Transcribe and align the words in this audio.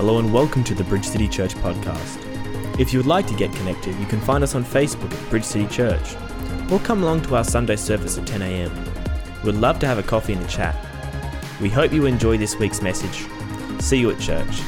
Hello 0.00 0.18
and 0.18 0.32
welcome 0.32 0.64
to 0.64 0.74
the 0.74 0.82
Bridge 0.84 1.04
City 1.04 1.28
Church 1.28 1.54
podcast. 1.56 2.80
If 2.80 2.90
you 2.90 2.98
would 2.98 3.06
like 3.06 3.26
to 3.26 3.34
get 3.34 3.52
connected, 3.52 3.94
you 3.96 4.06
can 4.06 4.18
find 4.18 4.42
us 4.42 4.54
on 4.54 4.64
Facebook 4.64 5.12
at 5.12 5.28
Bridge 5.28 5.44
City 5.44 5.66
Church 5.66 6.16
or 6.72 6.78
come 6.78 7.02
along 7.02 7.20
to 7.24 7.36
our 7.36 7.44
Sunday 7.44 7.76
service 7.76 8.16
at 8.16 8.26
10 8.26 8.40
a.m. 8.40 8.72
We'd 9.44 9.56
love 9.56 9.78
to 9.80 9.86
have 9.86 9.98
a 9.98 10.02
coffee 10.02 10.32
and 10.32 10.42
a 10.42 10.48
chat. 10.48 10.74
We 11.60 11.68
hope 11.68 11.92
you 11.92 12.06
enjoy 12.06 12.38
this 12.38 12.56
week's 12.56 12.80
message. 12.80 13.26
See 13.82 13.98
you 13.98 14.10
at 14.10 14.18
church. 14.18 14.62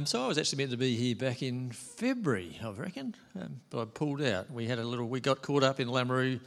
Um, 0.00 0.06
so 0.06 0.24
I 0.24 0.28
was 0.28 0.38
actually 0.38 0.56
meant 0.56 0.70
to 0.70 0.78
be 0.78 0.96
here 0.96 1.14
back 1.14 1.42
in 1.42 1.72
February, 1.72 2.58
I 2.64 2.70
reckon, 2.70 3.14
um, 3.38 3.60
but 3.68 3.82
I 3.82 3.84
pulled 3.84 4.22
out. 4.22 4.50
We 4.50 4.64
had 4.64 4.78
a 4.78 4.82
little, 4.82 5.06
we 5.06 5.20
got 5.20 5.42
caught 5.42 5.62
up 5.62 5.78
in 5.78 5.88
Lameroo 5.88 6.40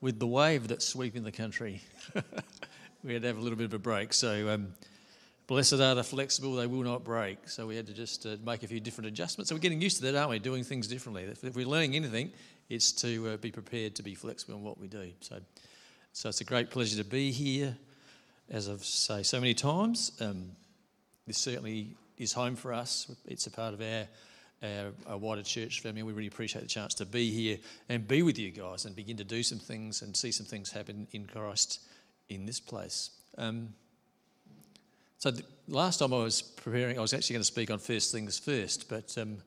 with 0.00 0.20
the 0.20 0.28
wave 0.28 0.68
that's 0.68 0.86
sweeping 0.86 1.24
the 1.24 1.32
country. 1.32 1.82
we 3.02 3.14
had 3.14 3.22
to 3.22 3.26
have 3.26 3.36
a 3.36 3.40
little 3.40 3.58
bit 3.58 3.64
of 3.64 3.74
a 3.74 3.80
break. 3.80 4.12
So 4.12 4.50
um, 4.50 4.74
blessed 5.48 5.80
are 5.80 5.96
the 5.96 6.04
flexible; 6.04 6.54
they 6.54 6.68
will 6.68 6.84
not 6.84 7.02
break. 7.02 7.48
So 7.48 7.66
we 7.66 7.74
had 7.74 7.88
to 7.88 7.92
just 7.92 8.26
uh, 8.26 8.36
make 8.46 8.62
a 8.62 8.68
few 8.68 8.78
different 8.78 9.08
adjustments. 9.08 9.48
So 9.48 9.56
we're 9.56 9.60
getting 9.60 9.82
used 9.82 9.96
to 9.96 10.02
that, 10.04 10.14
aren't 10.14 10.30
we? 10.30 10.38
Doing 10.38 10.62
things 10.62 10.86
differently. 10.86 11.24
If, 11.24 11.42
if 11.42 11.56
we're 11.56 11.66
learning 11.66 11.96
anything, 11.96 12.30
it's 12.68 12.92
to 12.92 13.30
uh, 13.30 13.36
be 13.38 13.50
prepared 13.50 13.96
to 13.96 14.04
be 14.04 14.14
flexible 14.14 14.54
in 14.54 14.62
what 14.62 14.78
we 14.78 14.86
do. 14.86 15.10
So, 15.18 15.40
so 16.12 16.28
it's 16.28 16.42
a 16.42 16.44
great 16.44 16.70
pleasure 16.70 16.98
to 16.98 17.04
be 17.04 17.32
here. 17.32 17.76
As 18.48 18.68
I've 18.68 18.84
say 18.84 19.24
so 19.24 19.40
many 19.40 19.54
times, 19.54 20.12
um, 20.20 20.52
this 21.26 21.38
certainly 21.38 21.96
is 22.20 22.34
home 22.34 22.54
for 22.54 22.72
us. 22.72 23.10
It's 23.26 23.46
a 23.46 23.50
part 23.50 23.72
of 23.72 23.80
our, 23.80 24.06
our, 24.62 24.92
our, 25.06 25.16
wider 25.16 25.42
church 25.42 25.80
family. 25.80 26.02
We 26.02 26.12
really 26.12 26.28
appreciate 26.28 26.60
the 26.60 26.68
chance 26.68 26.92
to 26.94 27.06
be 27.06 27.30
here 27.30 27.56
and 27.88 28.06
be 28.06 28.22
with 28.22 28.38
you 28.38 28.50
guys 28.50 28.84
and 28.84 28.94
begin 28.94 29.16
to 29.16 29.24
do 29.24 29.42
some 29.42 29.58
things 29.58 30.02
and 30.02 30.14
see 30.14 30.30
some 30.30 30.44
things 30.44 30.70
happen 30.70 31.08
in 31.12 31.24
Christ 31.24 31.80
in 32.28 32.44
this 32.44 32.60
place. 32.60 33.10
Um, 33.38 33.70
so 35.16 35.30
the, 35.30 35.42
last 35.66 35.98
time 35.98 36.12
I 36.12 36.18
was 36.18 36.42
preparing, 36.42 36.98
I 36.98 37.00
was 37.00 37.14
actually 37.14 37.34
going 37.34 37.40
to 37.40 37.46
speak 37.46 37.70
on 37.70 37.78
first 37.78 38.12
things 38.12 38.38
first, 38.38 38.90
but 38.90 39.16
um, 39.16 39.38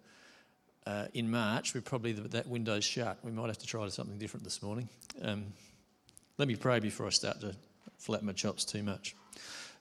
uh, 0.88 1.06
in 1.14 1.30
March, 1.30 1.76
we 1.76 1.80
probably 1.80 2.14
that 2.14 2.48
window's 2.48 2.84
shut. 2.84 3.20
We 3.24 3.32
might 3.32 3.48
have 3.48 3.60
to 3.60 3.68
try 3.68 3.88
something 3.90 4.18
different 4.18 4.44
this 4.44 4.64
morning. 4.64 4.90
Um, 5.22 5.46
let 6.40 6.48
me 6.48 6.56
pray 6.56 6.80
before 6.80 7.06
I 7.06 7.12
start 7.12 7.40
to 7.42 7.56
flatten 8.00 8.26
my 8.26 8.34
chops 8.34 8.66
too 8.66 8.82
much. 8.82 9.16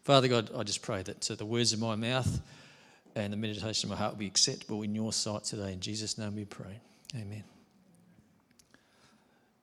Father 0.03 0.29
God, 0.29 0.51
I 0.55 0.63
just 0.63 0.83
pray 0.83 1.03
that 1.03 1.31
uh, 1.31 1.35
the 1.37 1.47
words 1.47 1.73
of 1.73 1.81
my 1.81 1.97
mouth 1.97 2.41
and 3.15 3.33
the 3.33 3.37
meditation 3.37 3.91
of 3.91 3.97
my 3.97 4.03
heart 4.03 4.15
will 4.15 4.21
be 4.21 4.27
acceptable 4.27 4.83
in 4.83 4.95
your 4.95 5.13
sight 5.13 5.45
today. 5.45 5.73
In 5.73 5.81
Jesus' 5.81 6.19
name 6.19 6.37
we 6.37 6.45
pray. 6.45 6.81
Amen. 7.15 7.45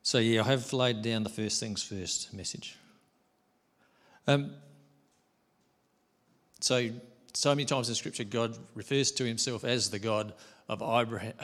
So, 0.03 0.19
yeah, 0.19 0.42
I 0.42 0.45
have 0.45 0.72
laid 0.73 1.02
down 1.02 1.23
the 1.23 1.30
first 1.30 1.59
things 1.59 1.83
first 1.83 2.33
message. 2.33 2.75
Um, 4.27 4.52
so, 6.61 6.89
so 7.33 7.50
many 7.50 7.66
times 7.66 7.89
in 7.89 7.95
Scripture, 7.95 8.23
God 8.23 8.58
refers 8.75 9.11
to 9.14 9.25
himself 9.25 9.64
as 9.64 9.89
the 9.89 10.00
God 10.00 10.33
of 10.67 10.81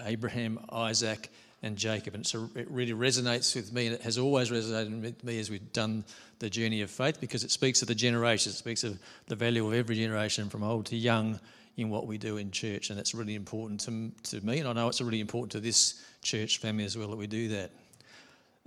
Abraham, 0.06 0.60
Isaac, 0.70 1.30
and 1.64 1.78
Jacob. 1.78 2.14
And 2.14 2.26
so 2.26 2.50
it 2.56 2.70
really 2.70 2.94
resonates 2.94 3.56
with 3.56 3.74
me, 3.74 3.88
and 3.88 3.96
it 3.96 4.04
has 4.04 4.18
always 4.18 4.52
resonated 4.52 5.02
with 5.02 5.24
me 5.24 5.40
as 5.40 5.50
we've 5.50 5.74
done 5.74 6.06
the 6.40 6.50
journey 6.50 6.82
of 6.82 6.92
faith 6.92 7.20
because 7.20 7.44
it 7.44 7.52
speaks 7.52 7.82
of 7.82 7.88
the 7.88 7.96
generations, 7.96 8.56
it 8.56 8.58
speaks 8.60 8.84
of 8.84 9.00
the 9.28 9.36
value 9.36 9.66
of 9.66 9.74
every 9.74 9.96
generation 9.96 10.50
from 10.50 10.64
old 10.64 10.86
to 10.88 10.96
young 10.96 11.40
in 11.78 11.90
what 11.90 12.08
we 12.08 12.18
do 12.18 12.38
in 12.38 12.52
church, 12.52 12.90
and 12.90 12.98
that's 12.98 13.14
really 13.14 13.36
important 13.36 13.82
to, 13.82 14.12
to 14.24 14.46
me, 14.46 14.60
and 14.60 14.68
I 14.68 14.74
know 14.74 14.88
it's 14.88 15.02
really 15.02 15.20
important 15.20 15.52
to 15.54 15.60
this 15.60 16.02
church 16.22 16.60
family 16.60 16.86
as 16.86 16.98
well 16.98 17.10
that 17.10 17.18
we 17.18 17.28
do 17.28 17.50
that. 17.50 17.72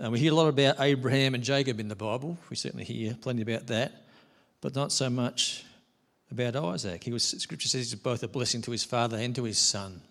Uh, 0.03 0.11
we 0.11 0.19
hear 0.19 0.33
a 0.33 0.35
lot 0.35 0.49
about 0.49 0.81
Abraham 0.81 1.35
and 1.35 1.43
Jacob 1.43 1.81
in 1.81 1.89
the 1.89 1.97
Bible. 1.97 2.39
We 2.51 2.57
certainly 2.57 2.85
hear 2.85 3.17
plenty 3.21 3.43
about 3.43 3.67
that, 3.69 3.93
but 4.61 4.75
not 4.75 4.93
so 4.93 5.11
much 5.11 5.65
about 6.31 6.55
Isaac. 6.55 7.03
He 7.03 7.13
was, 7.13 7.25
Scripture 7.25 7.69
says, 7.69 7.91
he's 7.91 7.99
both 7.99 8.23
a 8.23 8.29
blessing 8.29 8.63
to 8.63 8.71
his 8.71 8.85
father 8.85 9.17
and 9.17 9.35
to 9.35 9.45
his 9.45 9.59
son. 9.59 10.03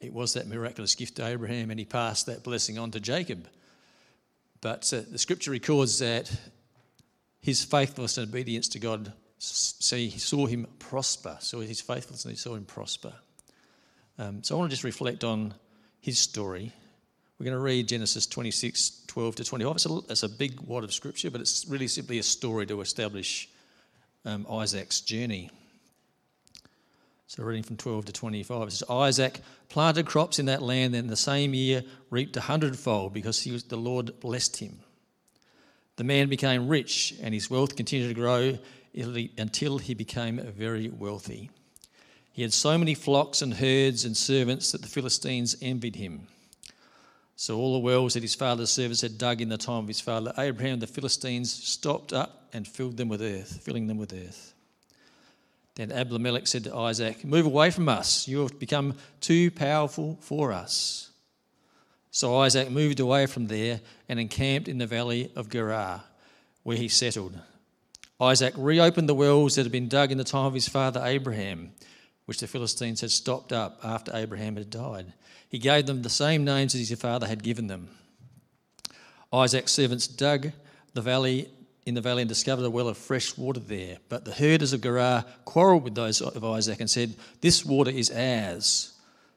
It 0.00 0.12
was 0.12 0.34
that 0.34 0.48
miraculous 0.48 0.94
gift 0.94 1.16
to 1.16 1.26
Abraham, 1.26 1.70
and 1.70 1.78
he 1.78 1.84
passed 1.84 2.26
that 2.26 2.42
blessing 2.42 2.78
on 2.78 2.90
to 2.92 3.00
Jacob. 3.00 3.46
But 4.60 4.92
uh, 4.92 5.02
the 5.08 5.18
Scripture 5.18 5.50
records 5.50 5.98
that 5.98 6.34
his 7.40 7.62
faithfulness 7.62 8.16
and 8.18 8.28
obedience 8.28 8.68
to 8.68 8.78
God 8.78 9.12
see, 9.42 10.08
he 10.08 10.18
saw 10.18 10.46
him 10.46 10.66
prosper. 10.78 11.36
saw 11.40 11.60
his 11.60 11.80
faithfulness, 11.80 12.24
and 12.24 12.32
he 12.32 12.38
saw 12.38 12.54
him 12.54 12.64
prosper. 12.64 13.12
Um, 14.18 14.42
so 14.42 14.54
I 14.54 14.58
want 14.58 14.70
to 14.70 14.74
just 14.74 14.84
reflect 14.84 15.24
on 15.24 15.54
his 16.00 16.18
story. 16.18 16.72
We're 17.38 17.46
going 17.46 17.56
to 17.56 17.62
read 17.62 17.88
Genesis 17.88 18.26
26, 18.26 19.04
12 19.06 19.34
to 19.36 19.44
25. 19.44 19.74
It's 19.74 19.86
a, 19.86 19.98
it's 20.10 20.22
a 20.22 20.28
big 20.28 20.60
wad 20.60 20.84
of 20.84 20.92
scripture, 20.92 21.30
but 21.30 21.40
it's 21.40 21.66
really 21.68 21.88
simply 21.88 22.18
a 22.18 22.22
story 22.22 22.66
to 22.66 22.80
establish 22.80 23.48
um, 24.24 24.46
Isaac's 24.48 25.00
journey. 25.00 25.50
So, 27.26 27.42
reading 27.42 27.62
from 27.62 27.78
12 27.78 28.04
to 28.04 28.12
25, 28.12 28.68
it 28.68 28.70
says 28.72 28.90
Isaac 28.90 29.40
planted 29.70 30.06
crops 30.06 30.38
in 30.38 30.46
that 30.46 30.62
land, 30.62 30.94
and 30.94 31.08
the 31.08 31.16
same 31.16 31.54
year 31.54 31.82
reaped 32.10 32.36
a 32.36 32.42
hundredfold 32.42 33.14
because 33.14 33.44
was, 33.46 33.64
the 33.64 33.76
Lord 33.76 34.20
blessed 34.20 34.58
him. 34.58 34.80
The 35.96 36.04
man 36.04 36.28
became 36.28 36.68
rich, 36.68 37.14
and 37.22 37.34
his 37.34 37.50
wealth 37.50 37.76
continued 37.76 38.08
to 38.08 38.14
grow 38.14 38.58
until 38.94 39.78
he 39.78 39.94
became 39.94 40.38
very 40.38 40.88
wealthy. 40.88 41.50
He 42.32 42.42
had 42.42 42.52
so 42.52 42.78
many 42.78 42.94
flocks 42.94 43.42
and 43.42 43.54
herds 43.54 44.04
and 44.04 44.16
servants 44.16 44.72
that 44.72 44.82
the 44.82 44.88
Philistines 44.88 45.56
envied 45.60 45.96
him. 45.96 46.28
So 47.36 47.58
all 47.58 47.74
the 47.74 47.78
wells 47.78 48.14
that 48.14 48.22
his 48.22 48.34
father's 48.34 48.70
servants 48.70 49.02
had 49.02 49.18
dug 49.18 49.40
in 49.40 49.48
the 49.48 49.58
time 49.58 49.82
of 49.82 49.88
his 49.88 50.00
father 50.00 50.32
Abraham, 50.38 50.80
the 50.80 50.86
Philistines 50.86 51.52
stopped 51.52 52.12
up 52.12 52.48
and 52.52 52.66
filled 52.66 52.96
them 52.96 53.08
with 53.08 53.22
earth, 53.22 53.60
filling 53.62 53.86
them 53.86 53.98
with 53.98 54.12
earth. 54.12 54.54
Then 55.74 55.90
Abimelech 55.90 56.46
said 56.46 56.64
to 56.64 56.76
Isaac, 56.76 57.24
Move 57.24 57.46
away 57.46 57.70
from 57.70 57.88
us. 57.88 58.28
You 58.28 58.40
have 58.40 58.58
become 58.58 58.94
too 59.20 59.50
powerful 59.50 60.18
for 60.20 60.52
us. 60.52 61.11
So 62.12 62.36
Isaac 62.36 62.70
moved 62.70 63.00
away 63.00 63.24
from 63.24 63.46
there 63.46 63.80
and 64.06 64.20
encamped 64.20 64.68
in 64.68 64.76
the 64.76 64.86
valley 64.86 65.32
of 65.34 65.48
Gerar, 65.48 66.04
where 66.62 66.76
he 66.76 66.86
settled. 66.86 67.38
Isaac 68.20 68.52
reopened 68.56 69.08
the 69.08 69.14
wells 69.14 69.56
that 69.56 69.62
had 69.62 69.72
been 69.72 69.88
dug 69.88 70.12
in 70.12 70.18
the 70.18 70.22
time 70.22 70.44
of 70.44 70.52
his 70.52 70.68
father 70.68 71.00
Abraham, 71.02 71.72
which 72.26 72.38
the 72.38 72.46
Philistines 72.46 73.00
had 73.00 73.10
stopped 73.10 73.50
up 73.50 73.80
after 73.82 74.14
Abraham 74.14 74.56
had 74.56 74.68
died. 74.68 75.14
He 75.48 75.58
gave 75.58 75.86
them 75.86 76.02
the 76.02 76.10
same 76.10 76.44
names 76.44 76.74
as 76.74 76.86
his 76.86 77.00
father 77.00 77.26
had 77.26 77.42
given 77.42 77.66
them. 77.66 77.88
Isaac's 79.32 79.72
servants 79.72 80.06
dug 80.06 80.52
the 80.92 81.00
valley 81.00 81.48
in 81.86 81.94
the 81.94 82.02
valley 82.02 82.22
and 82.22 82.28
discovered 82.28 82.66
a 82.66 82.70
well 82.70 82.88
of 82.88 82.98
fresh 82.98 83.38
water 83.38 83.58
there. 83.58 83.96
But 84.10 84.26
the 84.26 84.32
herders 84.32 84.74
of 84.74 84.82
Gerar 84.82 85.24
quarreled 85.46 85.84
with 85.84 85.94
those 85.94 86.20
of 86.20 86.44
Isaac 86.44 86.78
and 86.78 86.90
said, 86.90 87.14
This 87.40 87.64
water 87.64 87.90
is 87.90 88.10
ours. 88.10 88.92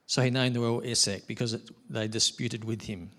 So 0.08 0.22
he 0.22 0.30
named 0.30 0.56
the 0.56 0.62
well 0.62 0.82
Esek 0.84 1.28
because 1.28 1.54
it, 1.54 1.70
they 1.90 2.08
disputed 2.08 2.64
with 2.64 2.84
him. 2.84 3.10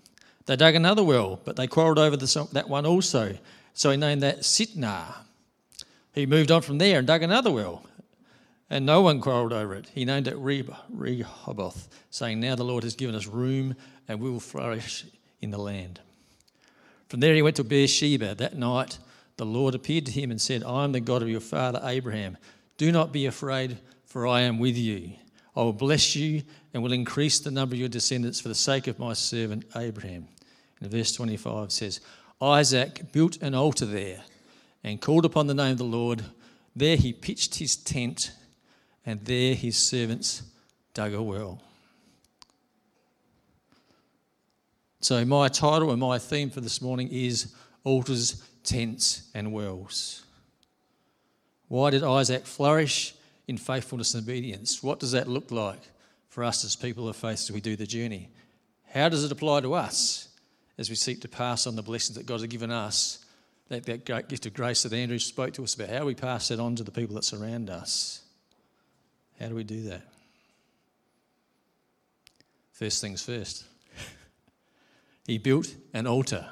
They 0.45 0.55
dug 0.55 0.75
another 0.75 1.03
well, 1.03 1.41
but 1.43 1.57
they 1.57 1.67
quarreled 1.67 1.99
over 1.99 2.15
that 2.15 2.69
one 2.69 2.85
also. 2.85 3.37
So 3.73 3.91
he 3.91 3.97
named 3.97 4.23
that 4.23 4.39
Sitnah. 4.39 5.13
He 6.13 6.25
moved 6.25 6.49
on 6.49 6.61
from 6.61 6.77
there 6.77 6.99
and 6.99 7.07
dug 7.07 7.21
another 7.21 7.51
well, 7.51 7.83
and 8.69 8.85
no 8.85 9.01
one 9.01 9.21
quarreled 9.21 9.53
over 9.53 9.75
it. 9.75 9.91
He 9.93 10.05
named 10.05 10.27
it 10.27 10.37
Rehoboth, 10.37 11.87
saying, 12.09 12.39
Now 12.39 12.55
the 12.55 12.63
Lord 12.63 12.83
has 12.83 12.95
given 12.95 13.13
us 13.13 13.27
room 13.27 13.75
and 14.07 14.19
we 14.19 14.29
will 14.29 14.39
flourish 14.39 15.05
in 15.41 15.51
the 15.51 15.57
land. 15.57 15.99
From 17.09 17.19
there 17.19 17.35
he 17.35 17.41
went 17.41 17.57
to 17.57 17.63
Beersheba. 17.63 18.35
That 18.35 18.57
night 18.57 18.97
the 19.35 19.45
Lord 19.45 19.75
appeared 19.75 20.05
to 20.07 20.11
him 20.11 20.31
and 20.31 20.41
said, 20.41 20.63
I 20.63 20.83
am 20.83 20.91
the 20.91 20.99
God 20.99 21.21
of 21.21 21.29
your 21.29 21.41
father 21.41 21.81
Abraham. 21.83 22.37
Do 22.77 22.91
not 22.91 23.11
be 23.11 23.25
afraid, 23.25 23.77
for 24.05 24.25
I 24.25 24.41
am 24.41 24.59
with 24.59 24.77
you. 24.77 25.11
I 25.57 25.61
will 25.61 25.73
bless 25.73 26.15
you 26.15 26.43
and 26.71 26.83
will 26.83 26.93
increase 26.93 27.39
the 27.39 27.49
number 27.49 27.73
of 27.73 27.79
your 27.79 27.89
descendants 27.89 28.39
for 28.39 28.47
the 28.47 28.53
sake 28.53 28.85
of 28.85 28.99
my 28.99 29.13
servant 29.13 29.65
Abraham. 29.75 30.27
And 30.79 30.91
verse 30.91 31.11
25 31.13 31.71
says, 31.71 31.99
Isaac 32.39 33.11
built 33.11 33.41
an 33.41 33.55
altar 33.55 33.87
there 33.87 34.21
and 34.83 35.01
called 35.01 35.25
upon 35.25 35.47
the 35.47 35.55
name 35.55 35.71
of 35.71 35.79
the 35.79 35.83
Lord. 35.83 36.23
There 36.75 36.95
he 36.95 37.11
pitched 37.11 37.55
his 37.55 37.75
tent, 37.75 38.33
and 39.03 39.25
there 39.25 39.55
his 39.55 39.79
servants 39.79 40.43
dug 40.93 41.15
a 41.15 41.23
well. 41.23 41.59
So, 44.99 45.25
my 45.25 45.47
title 45.47 45.89
and 45.89 45.99
my 45.99 46.19
theme 46.19 46.51
for 46.51 46.61
this 46.61 46.83
morning 46.83 47.07
is 47.11 47.55
Altars, 47.83 48.43
Tents, 48.63 49.31
and 49.33 49.51
Wells. 49.51 50.23
Why 51.67 51.89
did 51.89 52.03
Isaac 52.03 52.45
flourish 52.45 53.15
in 53.47 53.57
faithfulness 53.57 54.13
and 54.13 54.23
obedience? 54.23 54.83
What 54.83 54.99
does 54.99 55.11
that 55.11 55.27
look 55.27 55.51
like 55.51 55.81
for 56.29 56.43
us 56.43 56.63
as 56.63 56.75
people 56.75 57.07
of 57.07 57.15
faith 57.15 57.39
as 57.39 57.51
we 57.51 57.61
do 57.61 57.75
the 57.75 57.87
journey? 57.87 58.29
How 58.91 59.09
does 59.09 59.23
it 59.23 59.31
apply 59.31 59.61
to 59.61 59.73
us 59.73 60.29
as 60.77 60.89
we 60.89 60.95
seek 60.95 61.21
to 61.21 61.27
pass 61.27 61.67
on 61.67 61.75
the 61.75 61.81
blessings 61.81 62.17
that 62.17 62.25
God 62.25 62.41
has 62.41 62.47
given 62.47 62.71
us 62.71 63.25
that, 63.69 63.85
that 63.85 64.05
great 64.05 64.29
gift 64.29 64.45
of 64.45 64.53
grace 64.53 64.83
that 64.83 64.93
Andrew 64.93 65.19
spoke 65.19 65.53
to 65.53 65.63
us 65.63 65.75
about. 65.75 65.89
How 65.89 65.99
do 65.99 66.05
we 66.05 66.15
pass 66.15 66.47
that 66.49 66.59
on 66.59 66.75
to 66.75 66.83
the 66.83 66.91
people 66.91 67.15
that 67.15 67.23
surround 67.23 67.69
us? 67.69 68.21
How 69.39 69.47
do 69.47 69.55
we 69.55 69.63
do 69.63 69.83
that? 69.83 70.01
First 72.71 73.01
things 73.01 73.23
first. 73.23 73.65
he 75.27 75.37
built 75.37 75.73
an 75.93 76.07
altar. 76.07 76.47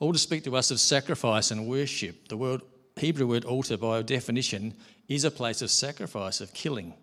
Altars 0.00 0.22
speak 0.22 0.44
to 0.44 0.56
us 0.56 0.70
of 0.70 0.80
sacrifice 0.80 1.50
and 1.50 1.66
worship. 1.66 2.28
The 2.28 2.36
word, 2.36 2.62
Hebrew 2.98 3.26
word 3.26 3.44
altar, 3.44 3.76
by 3.76 4.02
definition, 4.02 4.74
is 5.08 5.24
a 5.24 5.30
place 5.30 5.62
of 5.62 5.70
sacrifice, 5.70 6.40
of 6.40 6.52
killing. 6.52 6.94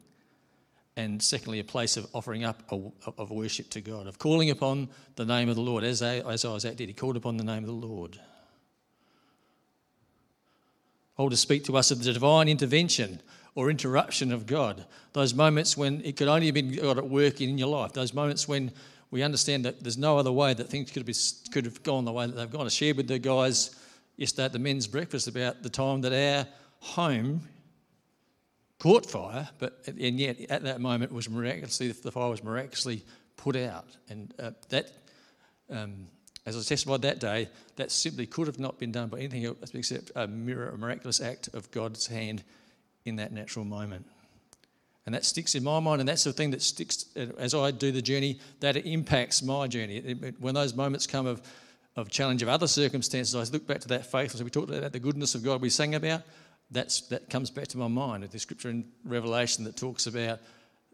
And 0.97 1.21
secondly, 1.21 1.59
a 1.59 1.63
place 1.63 1.97
of 1.97 2.07
offering 2.13 2.45
up 2.45 2.63
of 2.71 3.31
worship 3.31 3.69
to 3.71 3.81
God, 3.81 4.07
of 4.07 4.17
calling 4.17 4.49
upon 4.49 4.89
the 5.15 5.25
name 5.25 5.49
of 5.49 5.55
the 5.55 5.61
Lord, 5.61 5.83
as, 5.83 6.01
as 6.01 6.45
Isaac 6.45 6.77
did. 6.77 6.87
He 6.87 6.93
called 6.93 7.17
upon 7.17 7.37
the 7.37 7.43
name 7.43 7.63
of 7.63 7.67
the 7.67 7.87
Lord. 7.87 8.17
Altars 11.17 11.39
speak 11.39 11.63
to 11.65 11.77
us 11.77 11.91
of 11.91 12.03
the 12.03 12.13
divine 12.13 12.47
intervention 12.47 13.21
or 13.55 13.69
interruption 13.69 14.31
of 14.31 14.45
God. 14.45 14.85
Those 15.13 15.33
moments 15.33 15.77
when 15.77 16.01
it 16.03 16.17
could 16.17 16.27
only 16.27 16.47
have 16.47 16.55
been 16.55 16.73
God 16.75 16.97
at 16.97 17.09
work 17.09 17.41
in 17.41 17.57
your 17.57 17.69
life. 17.69 17.93
Those 17.93 18.13
moments 18.13 18.47
when 18.47 18.71
we 19.11 19.23
understand 19.23 19.63
that 19.65 19.81
there's 19.81 19.97
no 19.97 20.17
other 20.17 20.31
way 20.31 20.53
that 20.53 20.69
things 20.69 20.91
could 20.91 21.07
have, 21.07 21.17
could 21.51 21.65
have 21.65 21.83
gone 21.83 22.03
the 22.03 22.11
way 22.11 22.25
that 22.25 22.35
they've 22.35 22.51
gone. 22.51 22.65
I 22.65 22.69
shared 22.69 22.97
with 22.97 23.07
the 23.07 23.19
guys 23.19 23.75
yesterday 24.17 24.45
at 24.45 24.53
the 24.53 24.59
men's 24.59 24.87
breakfast 24.87 25.27
about 25.27 25.63
the 25.63 25.69
time 25.69 26.01
that 26.01 26.13
our 26.13 26.47
home 26.79 27.41
caught 28.79 29.05
fire, 29.05 29.49
but 29.59 29.81
and 29.87 30.19
yet 30.19 30.39
at 30.49 30.63
that 30.63 30.81
moment 30.81 31.11
was 31.11 31.29
miraculously 31.29 31.91
the 31.91 32.11
fire 32.11 32.29
was 32.29 32.43
miraculously 32.43 33.03
put 33.37 33.55
out, 33.55 33.97
and 34.09 34.33
uh, 34.39 34.51
that. 34.69 34.91
Um, 35.69 36.07
as 36.47 36.55
I 36.55 36.61
testified 36.61 37.01
that 37.01 37.19
day, 37.19 37.49
that 37.75 37.91
simply 37.91 38.27
could 38.27 38.45
have 38.45 38.59
not 38.59 38.77
been 38.77 38.91
done 38.91 39.09
by 39.09 39.17
anything 39.17 39.45
else 39.45 39.57
except 39.73 40.11
a, 40.15 40.27
miraculous 40.27 41.19
act 41.19 41.49
of 41.55 41.71
God's 41.71 42.05
hand 42.05 42.43
in 43.03 43.15
that 43.15 43.31
natural 43.31 43.65
moment. 43.65 44.05
And 45.05 45.15
that 45.15 45.25
sticks 45.25 45.55
in 45.55 45.63
my 45.63 45.79
mind, 45.79 46.01
and 46.01 46.07
that's 46.07 46.23
the 46.23 46.33
thing 46.33 46.51
that 46.51 46.61
sticks 46.61 47.05
as 47.37 47.53
I 47.53 47.71
do 47.71 47.91
the 47.91 48.01
journey, 48.01 48.39
that 48.59 48.75
impacts 48.77 49.43
my 49.43 49.67
journey. 49.67 49.99
When 50.39 50.53
those 50.55 50.73
moments 50.73 51.05
come 51.05 51.25
of, 51.25 51.41
of 51.95 52.09
challenge 52.09 52.41
of 52.41 52.49
other 52.49 52.67
circumstances, 52.67 53.35
I 53.35 53.51
look 53.51 53.67
back 53.67 53.79
to 53.81 53.87
that 53.89 54.11
faithfulness. 54.11 54.43
We 54.43 54.49
talked 54.49 54.69
about 54.69 54.91
the 54.91 54.99
goodness 54.99 55.35
of 55.35 55.43
God 55.43 55.61
we 55.61 55.69
sang 55.69 55.95
about. 55.95 56.23
That's, 56.71 57.01
that 57.07 57.29
comes 57.29 57.49
back 57.49 57.67
to 57.69 57.77
my 57.77 57.87
mind. 57.87 58.23
The 58.23 58.39
scripture 58.39 58.69
in 58.69 58.85
Revelation 59.03 59.63
that 59.65 59.77
talks 59.77 60.07
about 60.07 60.39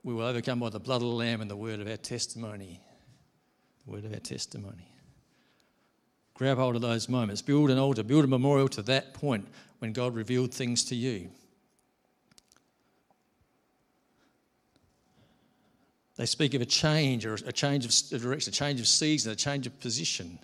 we 0.03 0.13
will 0.13 0.25
overcome 0.25 0.59
by 0.59 0.69
the 0.69 0.79
blood 0.79 0.97
of 0.97 1.01
the 1.01 1.07
Lamb 1.07 1.41
and 1.41 1.49
the 1.49 1.55
word 1.55 1.79
of 1.79 1.87
our 1.87 1.97
testimony. 1.97 2.81
The 3.85 3.91
word 3.91 4.05
of 4.05 4.13
our 4.13 4.19
testimony. 4.19 4.87
Grab 6.33 6.57
hold 6.57 6.75
of 6.75 6.81
those 6.81 7.07
moments. 7.07 7.41
Build 7.41 7.69
an 7.69 7.77
altar, 7.77 8.03
build 8.03 8.23
a 8.23 8.27
memorial 8.27 8.67
to 8.69 8.81
that 8.83 9.13
point 9.13 9.47
when 9.79 9.93
God 9.93 10.15
revealed 10.15 10.53
things 10.53 10.83
to 10.85 10.95
you. 10.95 11.29
They 16.17 16.25
speak 16.25 16.53
of 16.53 16.61
a 16.61 16.65
change 16.65 17.25
or 17.25 17.33
a 17.33 17.51
change 17.51 17.85
of 17.85 18.21
direction, 18.21 18.51
a 18.51 18.53
change 18.53 18.79
of 18.79 18.87
season, 18.87 19.31
a 19.31 19.35
change 19.35 19.65
of 19.65 19.79
position. 19.79 20.39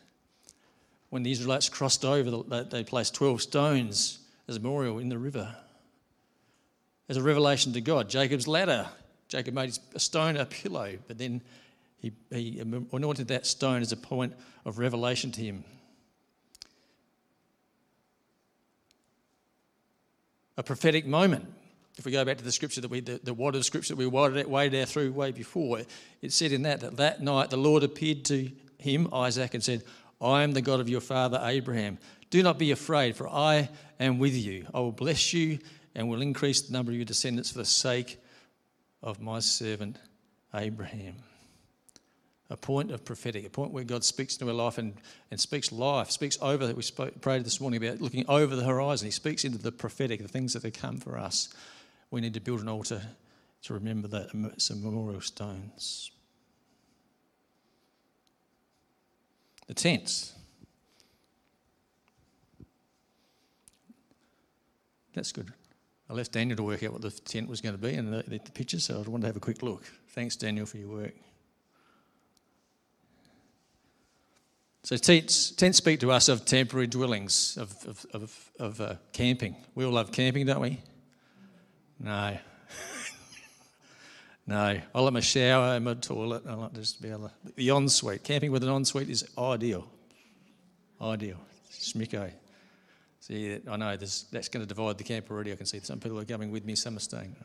When 1.09 1.24
the 1.24 1.31
Israelites 1.31 1.69
crossed 1.69 2.04
over, 2.04 2.63
they 2.69 2.83
placed 2.83 3.15
12 3.15 3.42
stones 3.42 4.19
as 4.48 4.57
a 4.57 4.59
memorial 4.59 5.00
in 5.00 5.09
the 5.09 5.18
river. 5.18 5.56
As 7.09 7.18
a 7.18 7.24
revelation 7.24 7.74
to 7.74 7.81
God, 7.81 8.09
Jacob's 8.09 8.48
ladder. 8.48 8.88
Jacob 9.30 9.54
made 9.54 9.77
a 9.94 10.00
stone 10.00 10.38
a 10.38 10.45
pillow, 10.45 10.98
but 11.07 11.18
then 11.18 11.42
he, 12.00 12.12
he 12.31 12.59
anointed 12.59 13.27
that 13.27 13.45
stone 13.45 13.81
as 13.81 13.92
a 13.92 13.98
point 13.98 14.33
of 14.65 14.80
revelation 14.80 15.31
to 15.31 15.42
him. 15.42 15.63
A 20.57 20.63
prophetic 20.63 21.06
moment 21.06 21.45
if 21.98 22.06
we 22.06 22.12
go 22.12 22.24
back 22.24 22.38
to 22.38 22.44
the 22.44 22.51
scripture 22.51 22.81
that 22.81 22.92
we, 22.92 23.00
the, 23.00 23.19
the 23.24 23.33
of 23.33 23.65
scripture 23.65 23.95
that 23.95 24.00
we 24.00 24.06
waded, 24.06 24.48
waded 24.48 24.81
out 24.83 24.88
through 24.88 25.12
way 25.12 25.31
before, 25.31 25.81
it 26.21 26.31
said 26.31 26.51
in 26.51 26.62
that 26.62 26.80
that 26.81 26.98
that 26.98 27.21
night 27.24 27.50
the 27.50 27.57
Lord 27.57 27.83
appeared 27.83 28.24
to 28.25 28.51
him, 28.77 29.09
Isaac, 29.12 29.56
and 29.56 29.63
said, 29.63 29.83
I 30.22 30.44
am 30.44 30.54
the 30.54 30.62
God 30.62 30.80
of 30.80 30.90
your 30.90 31.02
father 31.02 31.40
Abraham. 31.44 31.98
Do 32.30 32.44
not 32.44 32.58
be 32.58 32.72
afraid, 32.72 33.16
for 33.16 33.28
I 33.28 33.69
am 34.00 34.19
with 34.19 34.36
you. 34.36 34.66
I 34.74 34.80
will 34.80 34.92
bless 34.92 35.34
you 35.34 35.60
and 35.96 36.10
will 36.10 36.22
increase 36.22 36.62
the 36.62 36.74
number 36.74 36.92
of 36.92 36.96
your 36.96 37.06
descendants 37.06 37.52
for 37.52 37.60
the 37.60 37.66
sake 37.66 38.19
of 39.02 39.22
my 39.22 39.40
servant 39.40 39.98
Abraham. 40.54 41.16
A 42.50 42.58
point 42.58 42.92
of 42.92 43.04
prophetic, 43.04 43.46
a 43.46 43.50
point 43.50 43.72
where 43.72 43.84
God 43.84 44.04
speaks 44.04 44.36
into 44.36 44.48
our 44.48 44.56
life 44.56 44.78
and, 44.78 44.94
and 45.31 45.40
speaks 45.40 45.72
life, 45.72 46.12
speaks 46.12 46.38
over, 46.42 46.66
that 46.66 46.78
we 46.78 46.81
spoke, 46.81 47.19
prayed 47.19 47.44
this 47.44 47.60
morning 47.60 47.84
about 47.84 48.02
looking 48.02 48.25
over 48.30 48.56
the 48.56 48.64
horizon. 48.64 49.06
He 49.06 49.12
speaks 49.12 49.44
into 49.44 49.58
the 49.58 49.72
prophetic, 49.72 50.22
the 50.22 50.30
things 50.30 50.54
that 50.54 50.64
have 50.64 50.74
come 50.74 50.98
for 50.98 51.18
us 51.18 51.50
we 52.12 52.22
need 52.22 52.34
to 52.34 52.40
build 52.40 52.62
an 52.62 52.69
altar 52.69 53.02
to 53.64 53.74
remember 53.74 54.08
that, 54.08 54.30
some 54.58 54.84
memorial 54.84 55.22
stones. 55.22 56.12
The 59.68 59.74
tents. 59.74 60.34
That's 65.14 65.31
good. 65.31 65.52
I 66.10 66.14
left 66.14 66.31
Daniel 66.31 66.56
to 66.56 66.64
work 66.64 66.84
out 66.84 66.94
what 66.94 67.02
the 67.02 67.12
tent 67.12 67.50
was 67.50 67.60
going 67.60 67.75
to 67.75 67.81
be 67.81 67.96
and 67.96 68.14
the, 68.14 68.24
the 68.28 68.40
pictures, 68.52 68.86
so 68.86 68.96
I 68.96 69.10
wanted 69.10 69.22
to 69.22 69.28
have 69.28 69.36
a 69.36 69.42
quick 69.42 69.62
look. 69.62 69.84
Thanks, 70.10 70.36
Daniel, 70.36 70.66
for 70.66 70.78
your 70.78 70.90
work. 70.90 71.14
So 74.84 74.96
tents, 74.96 75.52
tents 75.52 75.80
speak 75.80 76.00
to 76.00 76.12
us 76.14 76.30
of 76.30 76.46
temporary 76.46 76.88
dwellings, 76.88 77.58
of, 77.58 77.75
of, 77.86 78.06
of, 78.14 78.52
of 78.58 78.80
uh, 78.80 78.96
camping. 79.12 79.58
We 79.75 79.84
all 79.84 79.92
love 79.92 80.14
camping, 80.14 80.46
don't 80.46 80.62
we? 80.62 80.80
No. 82.00 82.38
No. 84.48 84.80
I 84.96 85.02
like 85.02 85.14
my 85.14 85.20
shower 85.20 85.76
and 85.76 85.86
my 85.86 85.94
toilet. 85.96 86.44
I 86.48 86.54
like 86.54 86.74
just 86.74 87.02
be 87.02 87.10
able 87.10 87.30
to. 87.30 87.54
The 87.56 87.70
ensuite. 87.70 88.24
Camping 88.24 88.52
with 88.52 88.64
an 88.64 88.70
ensuite 88.70 89.10
is 89.10 89.28
ideal. 89.38 89.88
Ideal. 91.02 91.38
Schmicko. 91.70 92.32
See, 93.20 93.60
I 93.70 93.76
know 93.76 93.98
that's 93.98 94.48
going 94.48 94.66
to 94.66 94.66
divide 94.66 94.98
the 94.98 95.04
camp 95.04 95.30
already. 95.30 95.52
I 95.52 95.56
can 95.56 95.66
see 95.66 95.80
some 95.82 96.00
people 96.00 96.18
are 96.18 96.26
coming 96.26 96.50
with 96.50 96.64
me, 96.64 96.76
some 96.76 96.96
are 96.96 97.02
staying. 97.02 97.36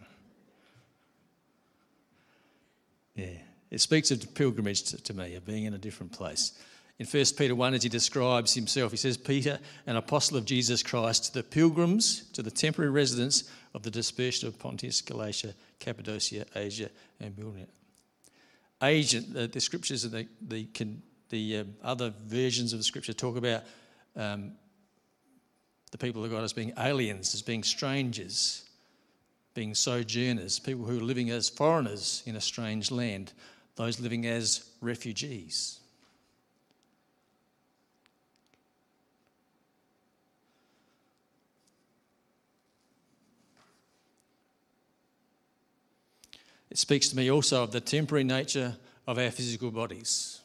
Yeah. 3.16 3.26
It 3.70 3.80
speaks 3.80 4.10
of 4.10 4.34
pilgrimage 4.34 4.84
to, 4.84 5.02
to 5.02 5.14
me, 5.14 5.34
of 5.34 5.44
being 5.44 5.64
in 5.64 5.74
a 5.74 5.78
different 5.78 6.12
place. 6.12 6.52
In 6.98 7.06
1 7.06 7.24
Peter 7.36 7.54
1, 7.54 7.74
as 7.74 7.82
he 7.82 7.88
describes 7.88 8.54
himself, 8.54 8.92
he 8.92 8.96
says, 8.96 9.16
Peter, 9.16 9.58
an 9.86 9.96
apostle 9.96 10.36
of 10.36 10.44
Jesus 10.44 10.82
Christ, 10.82 11.24
to 11.24 11.34
the 11.34 11.42
pilgrims, 11.42 12.30
to 12.34 12.42
the 12.42 12.50
temporary 12.50 12.90
residents 12.90 13.50
of 13.74 13.82
the 13.82 13.90
dispersion 13.90 14.46
of 14.46 14.58
Pontus, 14.58 15.00
Galatia, 15.00 15.54
Cappadocia, 15.82 16.46
Asia, 16.54 16.88
and 17.20 17.34
Bithynia. 17.34 17.66
Asia, 18.80 19.20
the, 19.20 19.48
the 19.48 19.60
scriptures 19.60 20.04
and 20.04 20.12
the, 20.12 20.28
the, 20.40 20.68
the 21.28 21.58
um, 21.58 21.74
other 21.82 22.12
versions 22.24 22.72
of 22.72 22.78
the 22.78 22.84
scripture 22.84 23.12
talk 23.12 23.36
about 23.36 23.62
um, 24.16 24.52
the 25.90 25.98
people 25.98 26.24
of 26.24 26.30
God 26.30 26.44
as 26.44 26.52
being 26.52 26.72
aliens, 26.78 27.34
as 27.34 27.42
being 27.42 27.64
strangers, 27.64 28.64
being 29.54 29.74
sojourners, 29.74 30.60
people 30.60 30.84
who 30.84 30.98
are 30.98 31.02
living 31.02 31.30
as 31.30 31.48
foreigners 31.48 32.22
in 32.26 32.36
a 32.36 32.40
strange 32.40 32.90
land, 32.92 33.32
those 33.74 33.98
living 33.98 34.26
as 34.26 34.70
refugees. 34.80 35.80
It 46.72 46.78
speaks 46.78 47.10
to 47.10 47.16
me 47.18 47.30
also 47.30 47.62
of 47.62 47.70
the 47.70 47.82
temporary 47.82 48.24
nature 48.24 48.78
of 49.06 49.18
our 49.18 49.30
physical 49.30 49.70
bodies. 49.70 50.40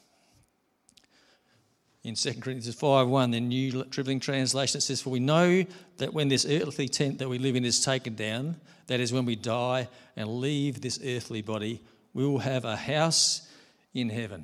In 2.03 2.15
2 2.15 2.41
Corinthians 2.41 2.75
5 2.75 3.07
1, 3.07 3.31
the 3.31 3.39
New 3.39 3.85
Living 3.95 4.19
Translation, 4.19 4.79
it 4.79 4.81
says, 4.81 5.01
For 5.01 5.09
we 5.09 5.21
know 5.21 5.63
that 5.99 6.13
when 6.13 6.27
this 6.27 6.45
earthly 6.45 6.89
tent 6.89 7.19
that 7.19 7.29
we 7.29 7.37
live 7.39 7.55
in 7.55 7.63
is 7.63 7.79
taken 7.79 8.15
down, 8.15 8.57
that 8.87 8.99
is, 8.99 9.13
when 9.13 9.23
we 9.23 9.37
die 9.37 9.87
and 10.17 10.41
leave 10.41 10.81
this 10.81 10.99
earthly 11.01 11.41
body, 11.41 11.81
we 12.13 12.25
will 12.25 12.39
have 12.39 12.65
a 12.65 12.75
house 12.75 13.49
in 13.93 14.09
heaven, 14.09 14.43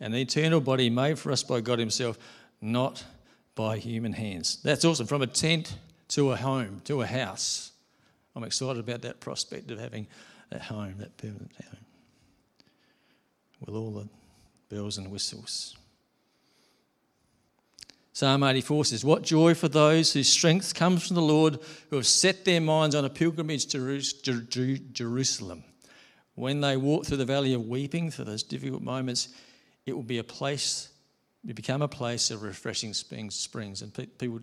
an 0.00 0.14
eternal 0.14 0.62
body 0.62 0.88
made 0.88 1.18
for 1.18 1.30
us 1.30 1.42
by 1.42 1.60
God 1.60 1.78
Himself, 1.78 2.18
not 2.62 3.04
by 3.54 3.76
human 3.76 4.14
hands. 4.14 4.62
That's 4.62 4.82
awesome. 4.82 5.06
From 5.06 5.20
a 5.20 5.26
tent 5.26 5.76
to 6.08 6.32
a 6.32 6.36
home, 6.36 6.80
to 6.86 7.02
a 7.02 7.06
house. 7.06 7.72
I'm 8.34 8.44
excited 8.44 8.80
about 8.80 9.02
that 9.02 9.20
prospect 9.20 9.70
of 9.70 9.78
having 9.78 10.06
that 10.50 10.62
home, 10.62 10.96
that 10.98 11.16
permanent 11.16 11.52
home, 11.56 11.84
with 13.60 13.74
all 13.74 13.90
the 13.90 14.08
bells 14.68 14.98
and 14.98 15.10
whistles. 15.10 15.76
Psalm 18.18 18.42
84 18.42 18.86
says, 18.86 19.04
What 19.04 19.22
joy 19.22 19.54
for 19.54 19.68
those 19.68 20.12
whose 20.12 20.28
strength 20.28 20.74
comes 20.74 21.06
from 21.06 21.14
the 21.14 21.22
Lord, 21.22 21.60
who 21.88 21.96
have 21.96 22.06
set 22.06 22.44
their 22.44 22.60
minds 22.60 22.96
on 22.96 23.04
a 23.04 23.10
pilgrimage 23.10 23.66
to 23.66 24.78
Jerusalem. 24.92 25.62
When 26.34 26.60
they 26.60 26.76
walk 26.76 27.06
through 27.06 27.18
the 27.18 27.24
valley 27.24 27.54
of 27.54 27.68
weeping 27.68 28.10
for 28.10 28.24
those 28.24 28.42
difficult 28.42 28.82
moments, 28.82 29.28
it 29.86 29.92
will 29.92 30.02
be 30.02 30.18
a 30.18 30.24
place, 30.24 30.88
it 31.46 31.54
become 31.54 31.80
a 31.80 31.86
place 31.86 32.32
of 32.32 32.42
refreshing 32.42 32.92
springs. 32.92 33.82
And 33.82 33.94
people, 33.94 34.40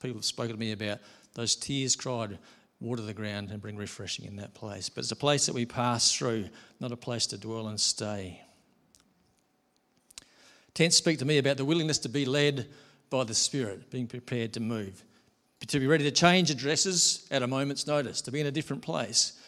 people 0.00 0.18
have 0.18 0.24
spoken 0.24 0.54
to 0.54 0.58
me 0.58 0.72
about 0.72 0.98
those 1.34 1.54
tears 1.54 1.94
cried 1.94 2.38
water 2.82 3.02
the 3.02 3.14
ground 3.14 3.50
and 3.50 3.62
bring 3.62 3.76
refreshing 3.76 4.24
in 4.24 4.36
that 4.36 4.54
place. 4.54 4.88
But 4.88 5.04
it's 5.04 5.12
a 5.12 5.16
place 5.16 5.46
that 5.46 5.54
we 5.54 5.64
pass 5.64 6.12
through, 6.12 6.48
not 6.80 6.92
a 6.92 6.96
place 6.96 7.26
to 7.28 7.38
dwell 7.38 7.68
and 7.68 7.80
stay. 7.80 8.40
Tents 10.74 10.96
speak 10.96 11.18
to 11.18 11.24
me 11.24 11.38
about 11.38 11.58
the 11.58 11.64
willingness 11.64 11.98
to 11.98 12.08
be 12.08 12.24
led 12.24 12.66
by 13.10 13.24
the 13.24 13.34
Spirit, 13.34 13.90
being 13.90 14.06
prepared 14.06 14.54
to 14.54 14.60
move, 14.60 15.04
to 15.66 15.78
be 15.78 15.86
ready 15.86 16.04
to 16.04 16.10
change 16.10 16.50
addresses 16.50 17.26
at 17.30 17.42
a 17.42 17.46
moment's 17.46 17.86
notice, 17.86 18.22
to 18.22 18.32
be 18.32 18.40
in 18.40 18.46
a 18.46 18.50
different 18.50 18.82
place. 18.82 19.38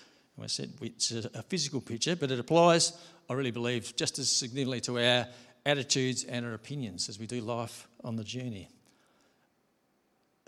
I 0.42 0.46
said 0.46 0.72
it's 0.80 1.12
a 1.12 1.42
physical 1.44 1.80
picture, 1.80 2.16
but 2.16 2.30
it 2.30 2.38
applies, 2.38 2.92
I 3.30 3.34
really 3.34 3.52
believe, 3.52 3.94
just 3.96 4.18
as 4.18 4.30
significantly 4.30 4.80
to 4.82 4.98
our 4.98 5.26
attitudes 5.64 6.24
and 6.24 6.44
our 6.44 6.54
opinions 6.54 7.08
as 7.08 7.18
we 7.18 7.26
do 7.26 7.40
life 7.40 7.88
on 8.02 8.16
the 8.16 8.24
journey. 8.24 8.68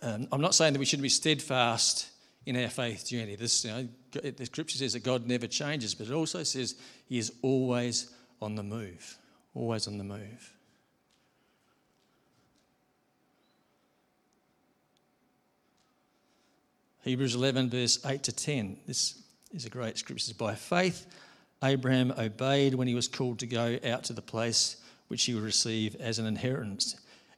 Um, 0.02 0.28
I'm 0.31 0.40
not 0.40 0.55
saying 0.55 0.75
that 0.75 0.78
we 0.78 0.85
shouldn't 0.85 1.05
be 1.05 1.09
steadfast 1.09 2.11
in 2.47 2.57
our 2.62 2.69
faith 2.69 3.07
journey. 3.07 3.35
This, 3.35 3.65
you 3.65 3.71
know, 3.71 3.88
the 4.12 4.47
scripture 4.47 4.79
says 4.79 4.93
that 4.95 5.03
God 5.03 5.26
never 5.26 5.47
changes, 5.47 5.95
but 5.95 6.07
it 6.07 6.12
also 6.12 6.45
says 6.45 6.76
He 7.07 7.19
is 7.19 7.33
always 7.43 8.11
on 8.41 8.55
the 8.55 8.62
move, 8.62 9.19
always 9.55 9.87
on 9.88 9.99
the 9.99 10.05
move. 10.05 10.53
Hebrews 17.03 17.37
11, 17.37 17.71
verse 17.71 18.05
8 18.05 18.23
to 18.25 18.33
10. 18.33 18.79
This 18.87 19.23
is 19.53 19.65
a 19.65 19.71
great 19.71 19.97
scripture. 19.97 20.35
By 20.35 20.57
faith, 20.57 21.07
Abraham 21.62 22.12
obeyed 22.19 22.75
when 22.75 22.88
he 22.88 22.97
was 22.97 23.07
called 23.07 23.38
to 23.41 23.47
go 23.47 23.79
out 23.85 24.05
to 24.05 24.12
the 24.12 24.23
place 24.23 24.79
which 25.07 25.25
he 25.25 25.35
would 25.35 25.45
receive 25.45 25.95
as 25.97 26.19
an 26.19 26.26
inheritance. 26.26 26.97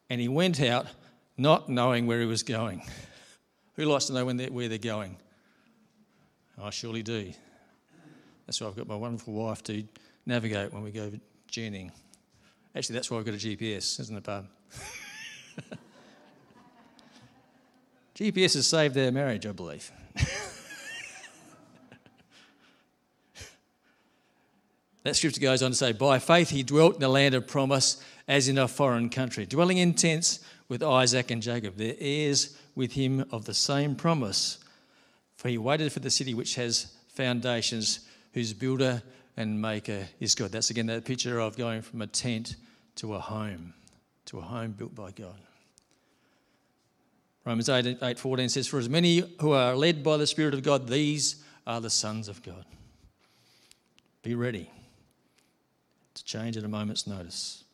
And 0.08 0.22
he 0.22 0.28
went 0.28 0.62
out 0.62 0.86
not 1.36 1.68
knowing 1.68 2.06
where 2.06 2.20
he 2.20 2.26
was 2.26 2.42
going. 2.42 2.82
Who 3.78 3.84
likes 3.84 4.04
to 4.06 4.12
know 4.12 4.26
when 4.26 4.36
they're, 4.36 4.50
where 4.50 4.68
they're 4.68 4.76
going? 4.76 5.16
I 6.60 6.70
surely 6.70 7.04
do. 7.04 7.32
That's 8.44 8.60
why 8.60 8.66
I've 8.66 8.74
got 8.74 8.88
my 8.88 8.96
wonderful 8.96 9.32
wife 9.32 9.62
to 9.64 9.84
navigate 10.26 10.72
when 10.72 10.82
we 10.82 10.90
go 10.90 11.12
journeying. 11.46 11.92
Actually, 12.74 12.94
that's 12.94 13.08
why 13.08 13.18
I've 13.18 13.24
got 13.24 13.34
a 13.34 13.38
GPS, 13.38 14.00
isn't 14.00 14.16
it, 14.16 14.24
Barb? 14.24 14.48
GPS 18.16 18.54
has 18.54 18.66
saved 18.66 18.96
their 18.96 19.12
marriage, 19.12 19.46
I 19.46 19.52
believe. 19.52 19.92
that 25.04 25.14
scripture 25.14 25.40
goes 25.40 25.62
on 25.62 25.70
to 25.70 25.76
say, 25.76 25.92
By 25.92 26.18
faith 26.18 26.50
he 26.50 26.64
dwelt 26.64 26.94
in 26.94 27.00
the 27.00 27.08
land 27.08 27.36
of 27.36 27.46
promise 27.46 28.02
as 28.28 28.46
in 28.46 28.58
a 28.58 28.68
foreign 28.68 29.08
country, 29.08 29.46
dwelling 29.46 29.78
in 29.78 29.94
tents 29.94 30.40
with 30.68 30.82
Isaac 30.82 31.30
and 31.30 31.42
Jacob, 31.42 31.76
their 31.76 31.94
heirs 31.98 32.56
with 32.74 32.92
him 32.92 33.24
of 33.32 33.46
the 33.46 33.54
same 33.54 33.96
promise. 33.96 34.58
For 35.36 35.48
he 35.48 35.56
waited 35.56 35.92
for 35.92 36.00
the 36.00 36.10
city 36.10 36.34
which 36.34 36.54
has 36.56 36.94
foundations, 37.08 38.00
whose 38.34 38.52
builder 38.52 39.02
and 39.36 39.60
maker 39.60 40.06
is 40.20 40.34
God. 40.34 40.52
That's 40.52 40.68
again 40.68 40.86
that 40.86 41.06
picture 41.06 41.38
of 41.38 41.56
going 41.56 41.80
from 41.80 42.02
a 42.02 42.06
tent 42.06 42.56
to 42.96 43.14
a 43.14 43.18
home, 43.18 43.72
to 44.26 44.38
a 44.38 44.42
home 44.42 44.72
built 44.72 44.94
by 44.94 45.10
God. 45.10 45.40
Romans 47.46 47.70
8, 47.70 47.98
8 48.02 48.18
14 48.18 48.48
says, 48.50 48.66
For 48.68 48.78
as 48.78 48.90
many 48.90 49.22
who 49.40 49.52
are 49.52 49.74
led 49.74 50.04
by 50.04 50.18
the 50.18 50.26
Spirit 50.26 50.52
of 50.52 50.62
God, 50.62 50.86
these 50.86 51.42
are 51.66 51.80
the 51.80 51.88
sons 51.88 52.28
of 52.28 52.42
God. 52.42 52.66
Be 54.22 54.34
ready 54.34 54.70
to 56.12 56.24
change 56.24 56.58
at 56.58 56.64
a 56.64 56.68
moment's 56.68 57.06
notice. 57.06 57.64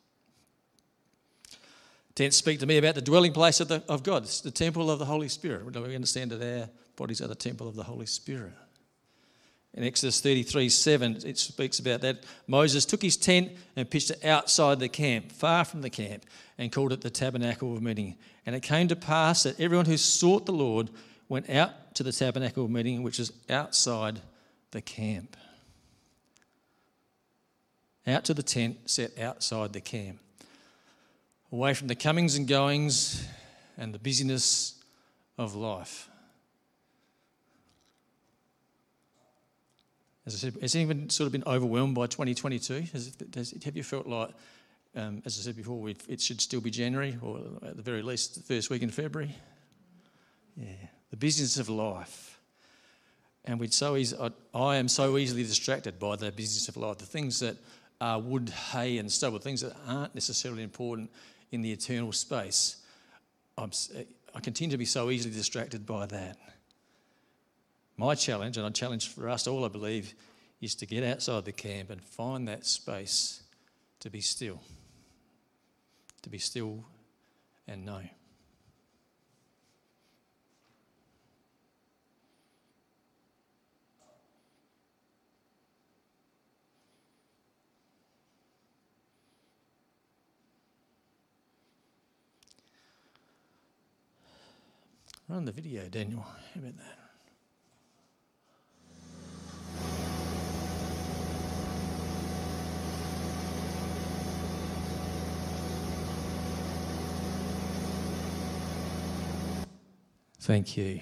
Tents 2.15 2.37
speak 2.37 2.61
to 2.61 2.67
me 2.67 2.79
about 2.79 2.95
the 2.95 3.03
dwelling 3.03 3.33
place 3.33 3.61
of, 3.61 3.69
the, 3.69 3.83
of 3.89 4.03
God, 4.03 4.23
it's 4.23 4.41
the 4.41 4.51
temple 4.51 4.91
of 4.91 4.99
the 4.99 5.05
Holy 5.05 5.29
Spirit. 5.29 5.65
We 5.65 5.95
understand 5.95 6.31
that 6.31 6.61
our 6.61 6.69
bodies 6.97 7.21
are 7.21 7.27
the 7.27 7.35
temple 7.35 7.69
of 7.69 7.75
the 7.75 7.83
Holy 7.83 8.07
Spirit. 8.07 8.53
In 9.77 9.83
Exodus 9.83 10.21
33 10.21 10.69
7, 10.69 11.19
it 11.27 11.37
speaks 11.37 11.81
about 11.81 12.01
that. 12.03 12.23
Moses 12.47 12.87
took 12.87 13.03
his 13.03 13.17
tent 13.17 13.53
and 13.75 13.91
pitched 13.91 14.11
it 14.11 14.25
outside 14.25 14.79
the 14.79 14.89
camp, 14.89 15.33
far 15.33 15.65
from 15.65 15.83
the 15.83 15.91
camp, 15.91 16.25
and 16.59 16.71
called 16.71 16.93
it 16.93 17.01
the 17.01 17.11
tabernacle 17.11 17.75
of 17.75 17.83
meeting. 17.83 18.17
And 18.47 18.55
it 18.55 18.63
came 18.63 18.87
to 18.87 18.97
pass 18.97 19.43
that 19.43 19.59
everyone 19.59 19.87
who 19.87 19.97
sought 19.97 20.47
the 20.47 20.53
Lord 20.53 20.91
went 21.29 21.51
out 21.51 21.97
to 21.97 22.05
the 22.05 22.13
tabernacle 22.13 22.65
of 22.65 22.71
meeting, 22.71 23.03
which 23.03 23.19
is 23.19 23.33
outside 23.51 24.21
the 24.71 24.81
camp. 24.81 25.37
Out 28.07 28.25
to 28.27 28.35
the 28.35 28.43
tent 28.45 28.89
set 28.89 29.19
outside 29.19 29.73
the 29.73 29.81
camp. 29.81 30.21
Away 31.55 31.73
from 31.73 31.87
the 31.87 31.95
comings 31.95 32.35
and 32.35 32.49
goings 32.49 33.25
and 33.79 33.95
the 33.95 33.99
busyness 34.01 34.75
of 35.39 35.55
life. 35.55 36.09
As 40.27 40.35
I 40.35 40.39
said, 40.39 40.57
has 40.61 40.75
anyone 40.75 41.11
sort 41.11 41.27
of 41.27 41.33
been 41.33 41.45
overwhelmed 41.47 41.95
by 41.95 42.09
2022? 42.09 42.87
Has, 42.93 43.17
has, 43.37 43.55
have 43.65 43.77
you 43.77 43.85
felt 43.85 44.09
like, 44.09 44.31
um, 44.97 45.23
as 45.25 45.39
I 45.39 45.43
said 45.43 45.55
before, 45.55 45.89
it 45.89 46.21
should 46.21 46.41
still 46.41 46.61
be 46.61 46.73
January 46.73 47.17
or 47.23 47.39
at 47.63 47.77
the 47.77 47.83
very 47.83 48.03
least 48.03 48.35
the 48.35 48.43
first 48.43 48.69
week 48.69 48.83
in 48.83 48.91
February? 48.91 49.33
Yeah, 50.57 50.67
the 51.11 51.17
business 51.17 51.57
of 51.57 51.69
life. 51.69 52.41
And 53.45 53.61
we'd 53.61 53.73
so 53.73 53.95
easy, 53.95 54.17
I, 54.21 54.31
I 54.59 54.75
am 54.75 54.89
so 54.89 55.19
easily 55.19 55.45
distracted 55.45 56.01
by 56.01 56.17
the 56.17 56.33
business 56.33 56.69
of 56.69 56.77
life, 56.77 56.99
the 56.99 57.07
things 57.07 57.39
that 57.39 57.57
are 58.01 58.19
wood, 58.19 58.49
hay, 58.73 58.99
and 58.99 59.09
stubble, 59.13 59.39
things 59.39 59.61
that 59.61 59.77
aren't 59.87 60.17
necessarily 60.17 60.65
important 60.65 61.11
in 61.55 61.63
the 61.63 61.73
eternal 61.73 62.13
space. 62.13 62.77
I'm, 63.57 63.71
I 64.35 64.41
continue 64.41 64.73
to 64.73 64.79
be 64.79 64.85
so 64.85 65.11
easily 65.11 65.35
distracted 65.35 65.87
by 65.87 66.07
that. 66.07 66.37
My 67.97 68.17
challenge, 68.17 68.57
and 68.57 68.67
a 68.67 68.71
challenge 68.71 69.09
for 69.09 69.29
us 69.29 69.47
all, 69.47 69.65
I 69.65 69.69
believe, 69.69 70.15
is 70.61 70.75
to 70.77 70.87
get 70.87 71.05
outside 71.05 71.45
the 71.45 71.53
camp 71.53 71.91
and 71.91 72.03
find 72.03 72.49
that 72.49 72.67
space 72.67 73.43
to 74.01 74.11
be 74.11 74.21
still. 74.21 74.61
To 76.23 76.29
be 76.29 76.39
still 76.39 76.85
and 77.69 77.87
know. 77.87 78.03
Run 95.27 95.47
the 95.47 95.53
video, 95.53 95.89
Daniel. 95.89 96.21
How 96.21 96.61
about 96.61 96.77
that? 96.77 96.99
Thank 110.41 110.77
you. 110.77 111.01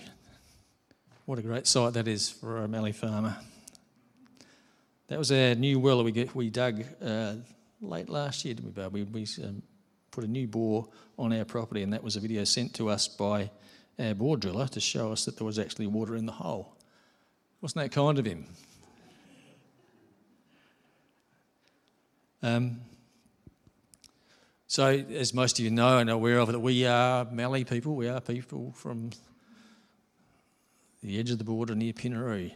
What 1.25 1.41
a 1.41 1.43
great 1.43 1.67
sight 1.67 1.95
that 1.95 2.07
is 2.07 2.31
for 2.31 2.59
a 2.59 2.69
Mallee 2.69 2.93
farmer. 2.93 3.37
That 5.09 5.19
was 5.19 5.33
our 5.33 5.57
new 5.57 5.81
well 5.81 5.99
that 5.99 6.05
we, 6.05 6.13
get, 6.13 6.33
we 6.33 6.49
dug 6.49 6.85
uh, 7.05 7.35
late 7.81 8.09
last 8.09 8.45
year, 8.45 8.55
didn't 8.55 8.93
we? 8.93 9.03
We, 9.03 9.25
we 9.25 9.27
um, 9.43 9.65
put 10.13 10.23
a 10.23 10.29
new 10.29 10.47
bore 10.47 10.87
on 11.19 11.33
our 11.33 11.45
property, 11.45 11.83
and 11.83 11.93
that 11.93 12.05
was 12.05 12.15
a 12.15 12.21
video 12.21 12.45
sent 12.45 12.73
to 12.75 12.89
us 12.89 13.09
by 13.09 13.51
our 13.99 14.15
bore 14.15 14.37
driller 14.37 14.69
to 14.69 14.81
show 14.81 15.13
us 15.13 15.25
that 15.25 15.37
there 15.37 15.47
was 15.47 15.59
actually 15.59 15.87
water 15.87 16.17
in 16.17 16.27
the 16.27 16.33
hole. 16.33 16.77
Wasn't 17.61 17.83
that 17.83 17.93
kind 17.93 18.19
of 18.19 18.25
him? 18.25 18.47
Um, 22.43 22.81
so, 24.67 24.87
as 24.87 25.33
most 25.33 25.59
of 25.59 25.65
you 25.65 25.71
know 25.71 25.99
and 25.99 26.11
are 26.11 26.15
aware 26.15 26.39
of, 26.39 26.51
that 26.51 26.59
we 26.59 26.87
are 26.87 27.27
Mallee 27.27 27.65
people. 27.65 27.95
We 27.95 28.09
are 28.09 28.21
people 28.21 28.73
from 28.73 29.11
the 31.03 31.19
edge 31.19 31.31
of 31.31 31.39
the 31.39 31.45
border 31.45 31.75
near 31.75 31.93
Pinnaroo. 31.93 32.53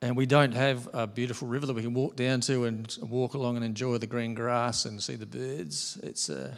And 0.00 0.16
we 0.16 0.26
don't 0.26 0.52
have 0.52 0.88
a 0.92 1.06
beautiful 1.06 1.48
river 1.48 1.66
that 1.66 1.74
we 1.74 1.82
can 1.82 1.94
walk 1.94 2.16
down 2.16 2.40
to 2.42 2.64
and 2.64 2.96
walk 3.02 3.34
along 3.34 3.56
and 3.56 3.64
enjoy 3.64 3.98
the 3.98 4.06
green 4.06 4.34
grass 4.34 4.84
and 4.84 5.02
see 5.02 5.16
the 5.16 5.26
birds. 5.26 5.98
It's 6.02 6.28
a, 6.28 6.56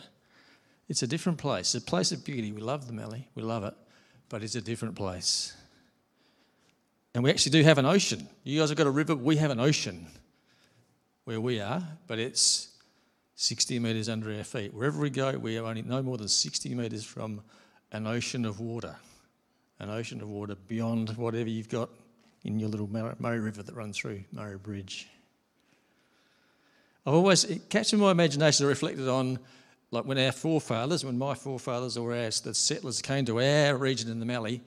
it's 0.88 1.02
a 1.02 1.06
different 1.06 1.38
place. 1.38 1.74
A 1.74 1.80
place 1.80 2.12
of 2.12 2.24
beauty. 2.24 2.52
We 2.52 2.60
love 2.60 2.86
the 2.86 2.92
Mallee, 2.92 3.28
we 3.34 3.42
love 3.42 3.64
it, 3.64 3.74
but 4.34 4.42
it's 4.42 4.56
a 4.56 4.60
different 4.60 4.96
place. 4.96 5.54
And 7.14 7.22
we 7.22 7.30
actually 7.30 7.52
do 7.52 7.62
have 7.62 7.78
an 7.78 7.86
ocean. 7.86 8.28
You 8.42 8.58
guys 8.58 8.70
have 8.70 8.76
got 8.76 8.88
a 8.88 8.90
river, 8.90 9.14
we 9.14 9.36
have 9.36 9.52
an 9.52 9.60
ocean 9.60 10.08
where 11.22 11.40
we 11.40 11.60
are, 11.60 11.80
but 12.08 12.18
it's 12.18 12.70
60 13.36 13.78
metres 13.78 14.08
under 14.08 14.36
our 14.36 14.42
feet. 14.42 14.74
Wherever 14.74 14.98
we 15.00 15.08
go, 15.08 15.38
we 15.38 15.56
are 15.56 15.64
only 15.64 15.82
no 15.82 16.02
more 16.02 16.16
than 16.16 16.26
60 16.26 16.74
metres 16.74 17.04
from 17.04 17.42
an 17.92 18.08
ocean 18.08 18.44
of 18.44 18.58
water 18.58 18.96
an 19.78 19.88
ocean 19.88 20.20
of 20.20 20.28
water 20.28 20.56
beyond 20.66 21.10
whatever 21.16 21.48
you've 21.48 21.68
got 21.68 21.88
in 22.42 22.58
your 22.58 22.68
little 22.68 22.88
Murray 22.88 23.38
River 23.38 23.62
that 23.62 23.76
runs 23.76 23.96
through 23.96 24.24
Murray 24.32 24.58
Bridge. 24.58 25.06
I've 27.06 27.14
always, 27.14 27.46
catches 27.68 28.00
my 28.00 28.10
imagination, 28.10 28.66
I 28.66 28.68
reflected 28.68 29.08
on 29.08 29.38
like 29.94 30.04
when 30.04 30.18
our 30.18 30.32
forefathers, 30.32 31.04
when 31.04 31.16
my 31.16 31.34
forefathers 31.34 31.96
or 31.96 32.12
our, 32.12 32.30
the 32.30 32.52
settlers 32.52 33.00
came 33.00 33.24
to 33.26 33.40
our 33.40 33.76
region 33.76 34.10
in 34.10 34.18
the 34.18 34.26
Mallee, 34.26 34.60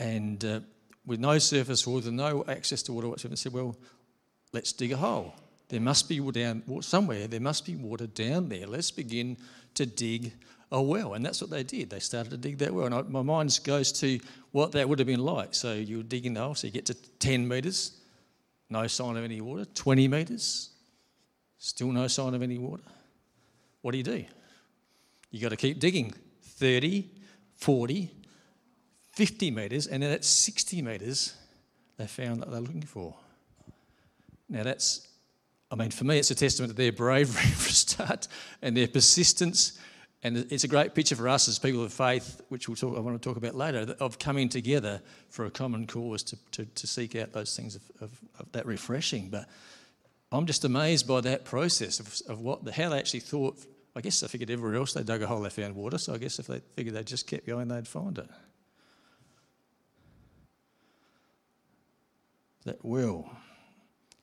and 0.00 0.44
uh, 0.44 0.60
with 1.06 1.20
no 1.20 1.38
surface 1.38 1.86
water, 1.86 2.10
no 2.10 2.44
access 2.48 2.82
to 2.82 2.92
water 2.92 3.08
whatsoever, 3.08 3.36
said, 3.36 3.52
Well, 3.52 3.76
let's 4.52 4.72
dig 4.72 4.92
a 4.92 4.96
hole. 4.96 5.34
There 5.68 5.80
must 5.80 6.08
be 6.08 6.18
water 6.18 6.40
down 6.40 6.82
somewhere. 6.82 7.28
There 7.28 7.40
must 7.40 7.64
be 7.64 7.76
water 7.76 8.06
down 8.06 8.48
there. 8.48 8.66
Let's 8.66 8.90
begin 8.90 9.36
to 9.74 9.86
dig 9.86 10.32
a 10.72 10.82
well, 10.82 11.14
and 11.14 11.24
that's 11.24 11.40
what 11.40 11.50
they 11.50 11.62
did. 11.62 11.90
They 11.90 12.00
started 12.00 12.30
to 12.30 12.36
dig 12.36 12.58
that 12.58 12.74
well, 12.74 12.86
and 12.86 12.94
I, 12.94 13.02
my 13.02 13.22
mind 13.22 13.58
goes 13.62 13.92
to 14.00 14.18
what 14.50 14.72
that 14.72 14.88
would 14.88 14.98
have 14.98 15.06
been 15.06 15.24
like. 15.24 15.54
So 15.54 15.74
you 15.74 16.02
dig 16.02 16.26
in 16.26 16.34
the 16.34 16.40
hole, 16.40 16.56
so 16.56 16.66
you 16.66 16.72
get 16.72 16.86
to 16.86 16.94
10 16.94 17.46
metres, 17.46 17.92
no 18.68 18.86
sign 18.88 19.16
of 19.16 19.24
any 19.24 19.40
water. 19.40 19.64
20 19.64 20.08
metres, 20.08 20.70
still 21.58 21.92
no 21.92 22.08
sign 22.08 22.34
of 22.34 22.42
any 22.42 22.58
water. 22.58 22.82
What 23.82 23.92
do 23.92 23.98
you 23.98 24.04
do? 24.04 24.24
You 25.30 25.40
got 25.40 25.50
to 25.50 25.56
keep 25.56 25.78
digging. 25.78 26.14
30, 26.42 27.08
40, 27.56 28.10
50 29.12 29.50
metres, 29.50 29.86
and 29.86 30.02
then 30.02 30.10
at 30.10 30.24
60 30.24 30.82
metres, 30.82 31.36
they 31.96 32.06
found 32.06 32.42
that 32.42 32.50
they're 32.50 32.60
looking 32.60 32.82
for. 32.82 33.14
Now 34.48 34.62
that's, 34.62 35.06
I 35.70 35.76
mean, 35.76 35.90
for 35.90 36.04
me, 36.04 36.18
it's 36.18 36.30
a 36.30 36.34
testament 36.34 36.70
to 36.72 36.76
their 36.76 36.92
bravery 36.92 37.42
for 37.50 37.68
a 37.68 37.72
start 37.72 38.28
and 38.62 38.76
their 38.76 38.88
persistence 38.88 39.78
and 40.22 40.36
it's 40.50 40.64
a 40.64 40.68
great 40.68 40.94
picture 40.94 41.14
for 41.14 41.28
us 41.28 41.48
as 41.48 41.60
people 41.60 41.84
of 41.84 41.92
faith, 41.92 42.40
which 42.48 42.68
we'll 42.68 42.76
talk, 42.76 42.96
I 42.96 43.00
want 43.00 43.20
to 43.20 43.28
talk 43.28 43.36
about 43.36 43.54
later, 43.54 43.94
of 44.00 44.18
coming 44.18 44.48
together 44.48 45.00
for 45.28 45.44
a 45.44 45.50
common 45.50 45.86
cause 45.86 46.24
to, 46.24 46.36
to, 46.52 46.64
to 46.64 46.86
seek 46.88 47.14
out 47.14 47.32
those 47.32 47.54
things 47.56 47.76
of, 47.76 47.82
of, 48.00 48.20
of, 48.40 48.52
that 48.52 48.66
refreshing. 48.66 49.28
But 49.28 49.48
I'm 50.30 50.46
just 50.46 50.64
amazed 50.64 51.06
by 51.08 51.20
that 51.22 51.44
process 51.44 52.00
of, 52.00 52.20
of 52.30 52.40
what 52.40 52.64
the, 52.64 52.72
how 52.72 52.90
they 52.90 52.98
actually 52.98 53.20
thought. 53.20 53.58
I 53.96 54.00
guess 54.00 54.20
they 54.20 54.28
figured 54.28 54.50
everywhere 54.50 54.76
else 54.76 54.92
they 54.92 55.02
dug 55.02 55.22
a 55.22 55.26
hole, 55.26 55.40
they 55.40 55.50
found 55.50 55.74
water. 55.74 55.98
So 55.98 56.14
I 56.14 56.18
guess 56.18 56.38
if 56.38 56.46
they 56.46 56.60
figured 56.76 56.94
they 56.94 57.02
just 57.02 57.26
kept 57.26 57.46
going, 57.46 57.68
they'd 57.68 57.88
find 57.88 58.18
it. 58.18 58.28
That 62.64 62.84
well. 62.84 63.30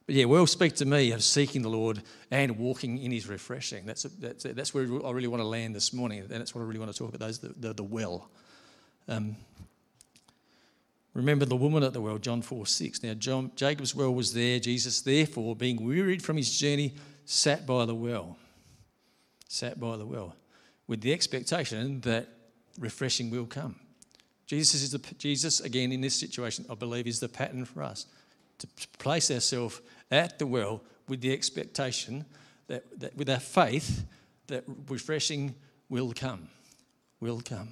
But 0.06 0.14
yeah, 0.14 0.26
well, 0.26 0.46
speak 0.46 0.76
to 0.76 0.86
me 0.86 1.12
of 1.12 1.24
seeking 1.24 1.64
the 1.64 1.70
Lord 1.70 2.04
and 2.30 2.60
walking 2.60 3.00
in 3.00 3.12
His 3.12 3.28
refreshing. 3.28 3.88
That's, 3.88 4.06
a, 4.06 4.10
that's, 4.10 4.46
a, 4.46 4.54
that's 4.54 4.72
where 4.72 4.84
I 4.84 5.12
really 5.12 5.28
want 5.28 5.42
to 5.42 5.48
land 5.48 5.76
this 5.76 5.92
morning. 5.94 6.20
And 6.20 6.30
that's 6.30 6.54
what 6.54 6.62
I 6.62 6.66
really 6.66 6.80
want 6.80 6.92
to 6.92 6.98
talk 6.98 7.10
about 7.10 7.26
those, 7.26 7.40
the, 7.40 7.50
the, 7.58 7.74
the 7.74 7.84
well. 7.84 8.30
Um, 9.08 9.36
remember 11.16 11.46
the 11.46 11.56
woman 11.56 11.82
at 11.82 11.94
the 11.94 12.02
well, 12.02 12.20
John 12.20 12.44
4 12.44 12.68
6. 12.68 13.02
Now, 13.02 13.16
John, 13.16 13.52
Jacob's 13.56 13.96
well 13.96 14.14
was 14.14 14.34
there. 14.34 14.60
Jesus, 14.60 15.02
therefore, 15.02 15.56
being 15.56 15.84
wearied 15.84 16.22
from 16.22 16.38
his 16.38 16.56
journey, 16.56 16.94
sat 17.26 17.66
by 17.66 17.86
the 17.86 17.96
well. 17.96 18.38
Sat 19.48 19.80
by 19.80 19.98
the 19.98 20.06
well 20.06 20.36
with 20.88 21.02
the 21.02 21.12
expectation 21.12 22.02
that 22.02 22.28
refreshing 22.80 23.32
will 23.32 23.46
come. 23.46 23.76
Jesus 24.46 24.84
is 24.84 24.92
the, 24.92 25.00
Jesus, 25.18 25.60
again, 25.60 25.92
in 25.92 26.02
this 26.02 26.16
situation, 26.16 26.66
I 26.70 26.76
believe, 26.76 27.08
is 27.08 27.20
the 27.20 27.30
pattern 27.30 27.66
for 27.66 27.82
us 27.82 28.06
to 28.60 28.68
place 29.00 29.32
ourselves 29.32 29.82
at 30.12 30.38
the 30.38 30.46
well 30.46 30.82
with 31.08 31.22
the 31.22 31.34
expectation 31.34 32.26
that, 32.68 32.84
that 33.00 33.16
with 33.16 33.30
our 33.30 33.40
faith 33.40 34.06
that 34.48 34.64
refreshing 34.88 35.56
will 35.90 36.14
come. 36.14 36.48
Will 37.20 37.42
come. 37.42 37.70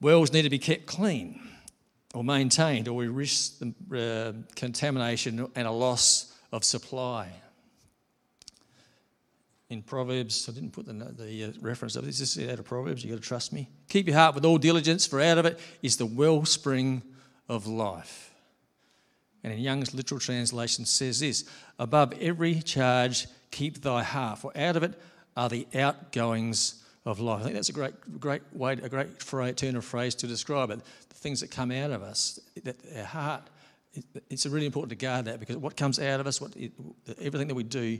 Wells 0.00 0.32
need 0.32 0.42
to 0.42 0.50
be 0.50 0.58
kept 0.58 0.86
clean 0.86 1.40
or 2.14 2.24
maintained, 2.24 2.88
or 2.88 2.94
we 2.94 3.08
risk 3.08 3.58
the, 3.58 3.74
uh, 3.94 4.32
contamination 4.56 5.46
and 5.54 5.68
a 5.68 5.70
loss 5.70 6.34
of 6.52 6.64
supply. 6.64 7.28
In 9.68 9.82
Proverbs, 9.82 10.48
I 10.48 10.52
didn't 10.52 10.72
put 10.72 10.86
the, 10.86 10.92
the 10.92 11.44
uh, 11.44 11.52
reference 11.60 11.94
of 11.94 12.04
this. 12.04 12.18
This 12.18 12.36
is 12.36 12.48
out 12.50 12.58
of 12.58 12.64
Proverbs. 12.64 13.04
You've 13.04 13.12
got 13.14 13.22
to 13.22 13.28
trust 13.28 13.52
me. 13.52 13.68
Keep 13.88 14.08
your 14.08 14.16
heart 14.16 14.34
with 14.34 14.44
all 14.44 14.58
diligence, 14.58 15.06
for 15.06 15.20
out 15.20 15.38
of 15.38 15.46
it 15.46 15.60
is 15.82 15.96
the 15.96 16.06
wellspring 16.06 17.02
of 17.48 17.66
life. 17.66 18.32
And 19.44 19.52
in 19.52 19.60
Young's 19.60 19.94
literal 19.94 20.20
translation 20.20 20.84
says 20.84 21.20
this 21.20 21.44
above 21.78 22.12
every 22.20 22.60
charge, 22.62 23.26
keep 23.50 23.82
thy 23.82 24.02
heart, 24.02 24.38
for 24.40 24.56
out 24.56 24.76
of 24.76 24.82
it 24.82 25.00
are 25.36 25.48
the 25.48 25.66
outgoings 25.74 26.79
of 27.04 27.20
life. 27.20 27.40
I 27.40 27.44
think 27.44 27.54
that's 27.54 27.68
a 27.68 27.72
great, 27.72 28.20
great 28.20 28.42
way, 28.52 28.74
a 28.74 28.88
great 28.88 29.22
phrase, 29.22 29.54
turn 29.56 29.76
of 29.76 29.84
phrase 29.84 30.14
to 30.16 30.26
describe 30.26 30.70
it. 30.70 30.80
The 31.08 31.14
things 31.14 31.40
that 31.40 31.50
come 31.50 31.70
out 31.70 31.90
of 31.90 32.02
us, 32.02 32.38
that 32.64 32.76
our 32.96 33.04
heart, 33.04 33.42
it's 34.28 34.46
really 34.46 34.66
important 34.66 34.90
to 34.90 34.96
guard 34.96 35.24
that 35.24 35.40
because 35.40 35.56
what 35.56 35.76
comes 35.76 35.98
out 35.98 36.20
of 36.20 36.26
us, 36.26 36.40
what 36.40 36.54
everything 37.20 37.48
that 37.48 37.54
we 37.54 37.62
do, 37.62 37.98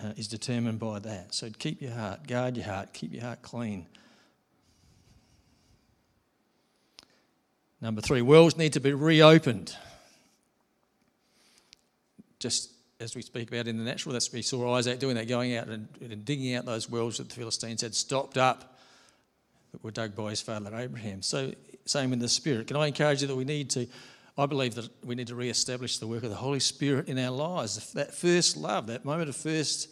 uh, 0.00 0.12
is 0.16 0.28
determined 0.28 0.78
by 0.78 0.98
that. 0.98 1.32
So 1.34 1.50
keep 1.58 1.80
your 1.80 1.92
heart, 1.92 2.26
guard 2.26 2.56
your 2.56 2.66
heart, 2.66 2.92
keep 2.92 3.12
your 3.12 3.22
heart 3.22 3.42
clean. 3.42 3.86
Number 7.80 8.00
three, 8.00 8.22
wells 8.22 8.56
need 8.56 8.72
to 8.72 8.80
be 8.80 8.92
reopened. 8.92 9.76
Just 12.38 12.73
as 13.04 13.14
we 13.14 13.22
speak 13.22 13.48
about 13.48 13.68
in 13.68 13.76
the 13.76 13.84
natural, 13.84 14.14
that's 14.14 14.32
we 14.32 14.42
saw 14.42 14.74
Isaac 14.76 14.98
doing 14.98 15.14
that, 15.16 15.28
going 15.28 15.56
out 15.56 15.68
and, 15.68 15.86
and 16.00 16.24
digging 16.24 16.54
out 16.54 16.64
those 16.64 16.88
wells 16.88 17.18
that 17.18 17.28
the 17.28 17.34
Philistines 17.34 17.82
had 17.82 17.94
stopped 17.94 18.38
up 18.38 18.78
that 19.72 19.84
were 19.84 19.90
dug 19.90 20.16
by 20.16 20.30
his 20.30 20.40
father 20.40 20.74
Abraham. 20.74 21.20
So, 21.20 21.52
same 21.84 22.12
in 22.14 22.18
the 22.18 22.28
spirit. 22.28 22.66
Can 22.66 22.78
I 22.78 22.86
encourage 22.86 23.20
you 23.20 23.28
that 23.28 23.36
we 23.36 23.44
need 23.44 23.68
to, 23.70 23.86
I 24.38 24.46
believe 24.46 24.74
that 24.76 24.88
we 25.04 25.14
need 25.14 25.26
to 25.26 25.34
re 25.34 25.50
establish 25.50 25.98
the 25.98 26.06
work 26.06 26.22
of 26.22 26.30
the 26.30 26.36
Holy 26.36 26.60
Spirit 26.60 27.08
in 27.08 27.18
our 27.18 27.30
lives. 27.30 27.92
That 27.92 28.14
first 28.14 28.56
love, 28.56 28.86
that 28.86 29.04
moment 29.04 29.28
of 29.28 29.36
first 29.36 29.90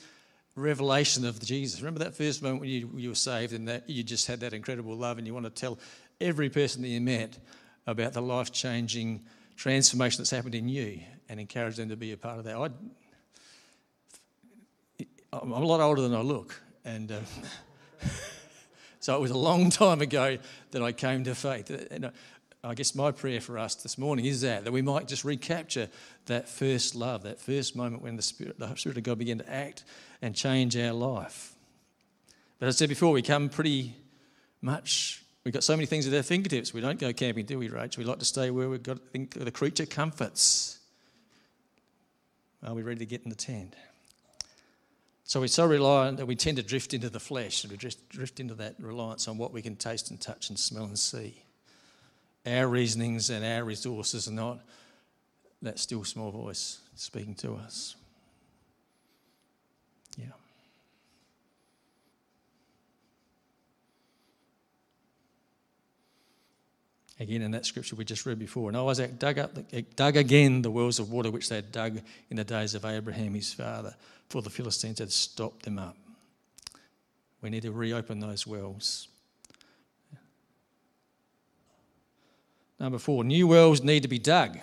revelation 0.56 1.26
of 1.26 1.38
Jesus. 1.40 1.80
Remember 1.80 2.00
that 2.00 2.14
first 2.14 2.42
moment 2.42 2.62
when 2.62 2.70
you, 2.70 2.90
you 2.96 3.10
were 3.10 3.14
saved 3.14 3.52
and 3.52 3.68
that 3.68 3.88
you 3.90 4.02
just 4.02 4.26
had 4.26 4.40
that 4.40 4.54
incredible 4.54 4.96
love 4.96 5.18
and 5.18 5.26
you 5.26 5.34
want 5.34 5.44
to 5.44 5.50
tell 5.50 5.78
every 6.20 6.48
person 6.48 6.82
that 6.82 6.88
you 6.88 7.00
met 7.00 7.38
about 7.86 8.14
the 8.14 8.22
life 8.22 8.52
changing 8.52 9.22
transformation 9.56 10.18
that's 10.18 10.30
happened 10.30 10.54
in 10.54 10.68
you 10.68 11.00
and 11.28 11.40
encourage 11.40 11.76
them 11.76 11.88
to 11.88 11.96
be 11.96 12.12
a 12.12 12.16
part 12.16 12.38
of 12.38 12.44
that. 12.44 12.56
i 12.56 12.68
am 15.32 15.52
a 15.52 15.58
lot 15.64 15.80
older 15.80 16.02
than 16.02 16.14
I 16.14 16.20
look, 16.20 16.60
and 16.84 17.12
uh, 17.12 17.20
so 19.00 19.16
it 19.16 19.20
was 19.20 19.30
a 19.30 19.38
long 19.38 19.70
time 19.70 20.00
ago 20.00 20.38
that 20.72 20.82
I 20.82 20.92
came 20.92 21.24
to 21.24 21.34
faith. 21.34 21.70
And 21.90 22.06
uh, 22.06 22.10
I 22.64 22.74
guess 22.74 22.94
my 22.94 23.10
prayer 23.10 23.40
for 23.40 23.58
us 23.58 23.74
this 23.76 23.96
morning 23.98 24.24
is 24.24 24.42
that 24.42 24.64
that 24.64 24.72
we 24.72 24.82
might 24.82 25.08
just 25.08 25.24
recapture 25.24 25.88
that 26.26 26.48
first 26.48 26.94
love, 26.94 27.22
that 27.22 27.40
first 27.40 27.74
moment 27.76 28.02
when 28.02 28.16
the 28.16 28.22
Spirit, 28.22 28.58
the 28.58 28.74
Spirit 28.74 28.98
of 28.98 29.04
God 29.04 29.18
began 29.18 29.38
to 29.38 29.52
act 29.52 29.84
and 30.20 30.34
change 30.34 30.76
our 30.76 30.92
life. 30.92 31.54
But 32.58 32.66
as 32.66 32.76
I 32.76 32.78
said 32.78 32.88
before, 32.88 33.12
we 33.12 33.22
come 33.22 33.48
pretty 33.48 33.96
much 34.60 35.22
We've 35.44 35.52
got 35.52 35.64
so 35.64 35.74
many 35.74 35.86
things 35.86 36.06
at 36.06 36.14
our 36.14 36.22
fingertips. 36.22 36.72
We 36.72 36.80
don't 36.80 37.00
go 37.00 37.12
camping, 37.12 37.46
do 37.46 37.58
we, 37.58 37.68
Rach? 37.68 37.98
We 37.98 38.04
like 38.04 38.20
to 38.20 38.24
stay 38.24 38.50
where 38.50 38.68
we've 38.68 38.82
got 38.82 39.00
think 39.08 39.34
the 39.34 39.50
creature 39.50 39.86
comforts. 39.86 40.78
Are 42.64 42.74
we 42.74 42.82
ready 42.82 43.00
to 43.00 43.06
get 43.06 43.22
in 43.24 43.30
the 43.30 43.34
tent? 43.34 43.74
So 45.32 45.40
we're 45.40 45.46
so 45.46 45.64
reliant 45.64 46.18
that 46.18 46.26
we 46.26 46.36
tend 46.36 46.58
to 46.58 46.62
drift 46.62 46.92
into 46.92 47.08
the 47.08 47.18
flesh 47.18 47.64
and 47.64 47.70
we 47.70 47.78
drift, 47.78 48.06
drift 48.10 48.38
into 48.38 48.52
that 48.56 48.74
reliance 48.78 49.28
on 49.28 49.38
what 49.38 49.50
we 49.50 49.62
can 49.62 49.76
taste 49.76 50.10
and 50.10 50.20
touch 50.20 50.50
and 50.50 50.58
smell 50.58 50.84
and 50.84 50.98
see. 50.98 51.42
Our 52.44 52.68
reasonings 52.68 53.30
and 53.30 53.42
our 53.42 53.64
resources 53.64 54.28
are 54.28 54.32
not 54.32 54.60
that 55.62 55.78
still 55.78 56.04
small 56.04 56.32
voice 56.32 56.80
speaking 56.96 57.34
to 57.36 57.54
us. 57.54 57.96
Again, 67.20 67.42
in 67.42 67.50
that 67.52 67.66
scripture 67.66 67.94
we 67.94 68.04
just 68.04 68.26
read 68.26 68.38
before. 68.38 68.68
And 68.68 68.76
Isaac 68.76 69.18
dug, 69.18 69.38
up 69.38 69.56
dug 69.96 70.16
again 70.16 70.62
the 70.62 70.70
wells 70.70 70.98
of 70.98 71.10
water 71.10 71.30
which 71.30 71.48
they 71.48 71.56
had 71.56 71.70
dug 71.70 72.00
in 72.30 72.36
the 72.36 72.44
days 72.44 72.74
of 72.74 72.84
Abraham 72.84 73.34
his 73.34 73.52
father, 73.52 73.94
for 74.28 74.42
the 74.42 74.50
Philistines 74.50 74.98
had 74.98 75.12
stopped 75.12 75.62
them 75.62 75.78
up. 75.78 75.96
We 77.42 77.50
need 77.50 77.62
to 77.62 77.72
reopen 77.72 78.20
those 78.20 78.46
wells. 78.46 79.08
Number 82.80 82.98
four, 82.98 83.22
new 83.22 83.46
wells 83.46 83.82
need 83.82 84.02
to 84.02 84.08
be 84.08 84.18
dug. 84.18 84.58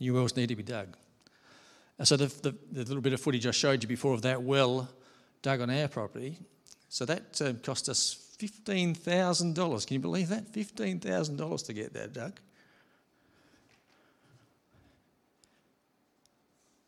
New 0.00 0.14
wells 0.14 0.36
need 0.36 0.48
to 0.48 0.56
be 0.56 0.62
dug. 0.62 0.96
So 2.04 2.16
the, 2.16 2.26
the, 2.26 2.54
the 2.72 2.84
little 2.84 3.00
bit 3.00 3.12
of 3.12 3.20
footage 3.20 3.46
I 3.46 3.50
showed 3.50 3.82
you 3.82 3.88
before 3.88 4.14
of 4.14 4.22
that 4.22 4.42
well 4.42 4.88
dug 5.42 5.60
on 5.60 5.70
our 5.70 5.88
property, 5.88 6.38
so 6.88 7.04
that 7.04 7.42
uh, 7.42 7.52
cost 7.62 7.88
us 7.88 8.27
$15,000. 8.38 9.86
Can 9.86 9.94
you 9.94 10.00
believe 10.00 10.28
that? 10.28 10.52
$15,000 10.52 11.66
to 11.66 11.72
get 11.72 11.92
that 11.94 12.12
dug. 12.12 12.38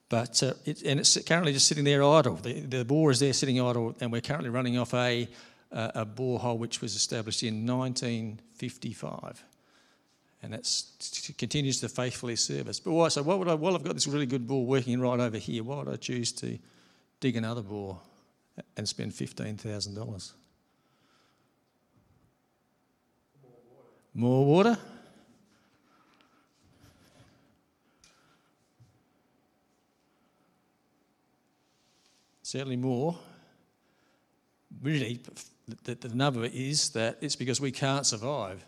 But 0.08 0.42
uh, 0.42 0.54
it, 0.64 0.82
and 0.82 1.00
it's 1.00 1.16
currently 1.22 1.52
just 1.52 1.68
sitting 1.68 1.84
there 1.84 2.02
idle. 2.02 2.34
The, 2.34 2.60
the 2.60 2.84
bore 2.84 3.12
is 3.12 3.20
there 3.20 3.32
sitting 3.32 3.60
idle, 3.60 3.94
and 4.00 4.10
we're 4.10 4.20
currently 4.20 4.50
running 4.50 4.76
off 4.76 4.92
a, 4.92 5.28
uh, 5.72 5.90
a 5.94 6.04
borehole 6.04 6.58
which 6.58 6.80
was 6.80 6.96
established 6.96 7.44
in 7.44 7.64
1955. 7.64 9.44
And 10.42 10.52
that 10.52 11.34
continues 11.38 11.80
to 11.80 11.88
faithfully 11.88 12.34
serve 12.34 12.68
us. 12.68 12.80
But 12.80 12.92
why? 12.92 13.08
So, 13.08 13.22
what 13.22 13.38
would 13.38 13.48
I? 13.48 13.54
Well, 13.54 13.74
I've 13.74 13.84
got 13.84 13.94
this 13.94 14.06
really 14.06 14.26
good 14.26 14.48
bore 14.48 14.64
working 14.64 14.98
right 15.00 15.20
over 15.20 15.36
here. 15.36 15.62
Why 15.62 15.76
would 15.76 15.88
I 15.88 15.96
choose 15.96 16.32
to 16.32 16.58
dig 17.20 17.36
another 17.36 17.62
bore 17.62 17.98
and 18.76 18.88
spend 18.88 19.12
$15,000? 19.12 20.32
More 24.14 24.44
water? 24.44 24.77
Certainly 32.42 32.77
more. 32.77 33.16
Really, 34.83 35.20
the, 35.85 35.94
the 35.94 36.09
number 36.09 36.44
is 36.44 36.90
that 36.90 37.18
it's 37.20 37.37
because 37.37 37.61
we 37.61 37.70
can't 37.70 38.05
survive 38.05 38.64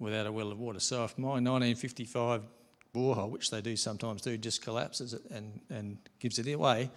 without 0.00 0.26
a 0.26 0.32
well 0.32 0.50
of 0.50 0.58
water. 0.58 0.80
So 0.80 1.04
if 1.04 1.16
my 1.16 1.28
1955 1.28 2.42
borehole, 2.92 3.30
which 3.30 3.50
they 3.50 3.60
do 3.60 3.76
sometimes 3.76 4.22
do, 4.22 4.36
just 4.36 4.62
collapses 4.62 5.14
and, 5.30 5.60
and 5.70 5.98
gives 6.18 6.38
it 6.40 6.52
away, 6.52 6.90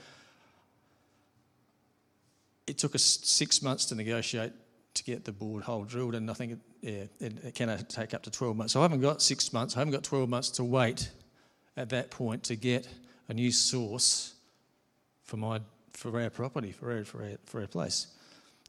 it 2.66 2.78
took 2.78 2.96
us 2.96 3.20
six 3.24 3.62
months 3.62 3.86
to 3.86 3.96
negotiate 3.96 4.52
to 4.98 5.04
get 5.04 5.26
the 5.26 5.32
borehole 5.32 5.88
drilled, 5.88 6.16
and 6.16 6.30
I 6.30 6.34
think 6.34 6.54
it, 6.54 6.60
yeah, 6.82 7.26
it, 7.26 7.46
it 7.46 7.56
can 7.56 7.86
take 7.86 8.14
up 8.14 8.24
to 8.24 8.32
12 8.32 8.56
months. 8.56 8.74
So 8.74 8.80
I 8.80 8.84
haven't 8.84 9.02
got 9.02 9.22
six 9.22 9.54
months, 9.54 9.76
I 9.76 9.80
haven't 9.80 9.94
got 9.94 10.04
12 10.04 10.30
months 10.30 10.50
to 10.52 10.64
wait 10.64 11.10
at 11.76 11.90
that 11.90 12.12
point 12.12 12.44
to 12.46 12.56
get 12.56 12.88
a 13.30 13.34
new 13.34 13.52
source 13.52 14.34
for 15.24 15.38
my 15.38 15.62
for 15.92 16.22
our 16.22 16.30
property, 16.30 16.72
for 16.72 16.92
our, 16.92 17.04
for 17.04 17.24
our, 17.24 17.32
for 17.46 17.62
our 17.62 17.68
place. 17.68 18.06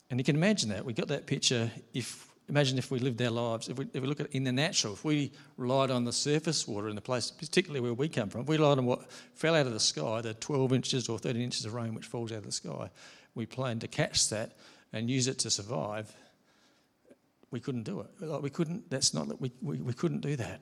And 0.09 0.19
you 0.19 0.25
can 0.25 0.35
imagine 0.35 0.71
that. 0.71 0.87
We 0.87 0.95
got 0.95 1.09
that 1.09 1.27
picture 1.27 1.71
if 1.93 2.27
imagine 2.49 2.79
if 2.79 2.91
we 2.91 2.99
lived 2.99 3.21
our 3.21 3.31
lives, 3.31 3.69
if 3.69 3.77
we, 3.77 3.87
if 3.93 4.01
we 4.01 4.09
look 4.09 4.21
at 4.21 4.33
in 4.33 4.45
the 4.45 4.53
natural, 4.53 4.95
if 4.95 5.05
we 5.05 5.31
relied 5.59 5.91
on 5.91 6.05
the 6.05 6.13
surface 6.13 6.67
water 6.67 6.89
in 6.89 6.95
the 6.95 7.03
place, 7.03 7.31
particularly 7.31 7.81
where 7.81 7.93
we 7.93 8.09
come 8.09 8.31
from, 8.31 8.47
we 8.47 8.57
relied 8.57 8.79
on 8.79 8.87
what 8.87 9.11
fell 9.35 9.55
out 9.55 9.67
of 9.67 9.73
the 9.73 9.81
sky, 9.81 10.23
the 10.23 10.35
12 10.35 10.73
inches 10.73 11.09
or 11.09 11.19
13 11.19 11.43
inches 11.43 11.67
of 11.67 11.75
rain 11.75 11.95
which 11.95 12.07
falls 12.07 12.33
out 12.33 12.39
of 12.39 12.45
the 12.45 12.53
sky, 12.53 12.91
we 13.35 13.45
planned 13.45 13.83
to 13.83 13.89
catch 13.89 14.31
that 14.31 14.53
and 14.93 15.11
use 15.11 15.29
it 15.29 15.39
to 15.41 15.51
survive, 15.51 16.13
we 17.51 17.61
couldn't 17.61 17.85
do 17.85 18.01
it. 18.01 18.07
Like 18.21 18.43
we 18.43 18.51
couldn't, 18.51 18.91
that's 18.91 19.15
not 19.15 19.29
that 19.29 19.41
we, 19.41 19.53
we, 19.63 19.81
we 19.81 19.93
couldn't 19.93 20.21
do 20.21 20.37
that. 20.37 20.61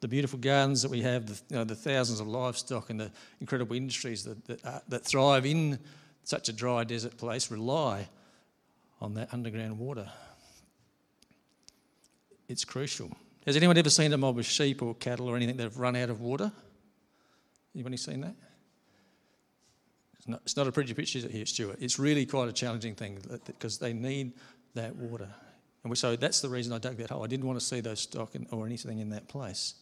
The 0.00 0.08
beautiful 0.08 0.38
gardens 0.38 0.82
that 0.82 0.90
we 0.90 1.02
have, 1.02 1.26
the, 1.26 1.40
you 1.50 1.56
know, 1.56 1.64
the 1.64 1.74
thousands 1.74 2.20
of 2.20 2.28
livestock 2.28 2.90
and 2.90 3.00
the 3.00 3.10
incredible 3.40 3.74
industries 3.74 4.24
that, 4.24 4.44
that, 4.46 4.64
uh, 4.64 4.80
that 4.88 5.04
thrive 5.04 5.44
in 5.44 5.78
such 6.22 6.48
a 6.48 6.52
dry 6.52 6.84
desert 6.84 7.16
place 7.16 7.50
rely 7.50 8.08
on 9.00 9.14
that 9.14 9.32
underground 9.32 9.78
water. 9.78 10.08
It's 12.48 12.64
crucial. 12.64 13.10
Has 13.46 13.56
anyone 13.56 13.76
ever 13.78 13.90
seen 13.90 14.12
a 14.12 14.18
mob 14.18 14.38
of 14.38 14.46
sheep 14.46 14.82
or 14.82 14.94
cattle 14.94 15.28
or 15.28 15.36
anything 15.36 15.56
that 15.56 15.64
have 15.64 15.78
run 15.78 15.96
out 15.96 16.10
of 16.10 16.20
water? 16.20 16.52
Anybody 17.74 17.96
seen 17.96 18.20
that? 18.20 18.34
It's 20.28 20.30
not, 20.30 20.40
it's 20.44 20.56
not 20.58 20.66
a 20.68 20.72
pretty 20.72 20.92
picture 20.92 21.18
is 21.18 21.24
it 21.24 21.30
here, 21.30 21.46
Stuart. 21.46 21.78
It's 21.80 21.98
really 21.98 22.26
quite 22.26 22.50
a 22.50 22.52
challenging 22.52 22.94
thing 22.94 23.18
because 23.46 23.78
they 23.78 23.94
need 23.94 24.32
that 24.74 24.94
water. 24.94 25.28
And 25.82 25.96
so 25.96 26.16
that's 26.16 26.42
the 26.42 26.50
reason 26.50 26.74
I 26.74 26.78
dug 26.78 26.98
that 26.98 27.08
hole. 27.08 27.24
I 27.24 27.28
didn't 27.28 27.46
want 27.46 27.58
to 27.58 27.64
see 27.64 27.80
those 27.80 28.00
stock 28.00 28.34
or 28.50 28.66
anything 28.66 28.98
in 28.98 29.08
that 29.08 29.26
place. 29.26 29.74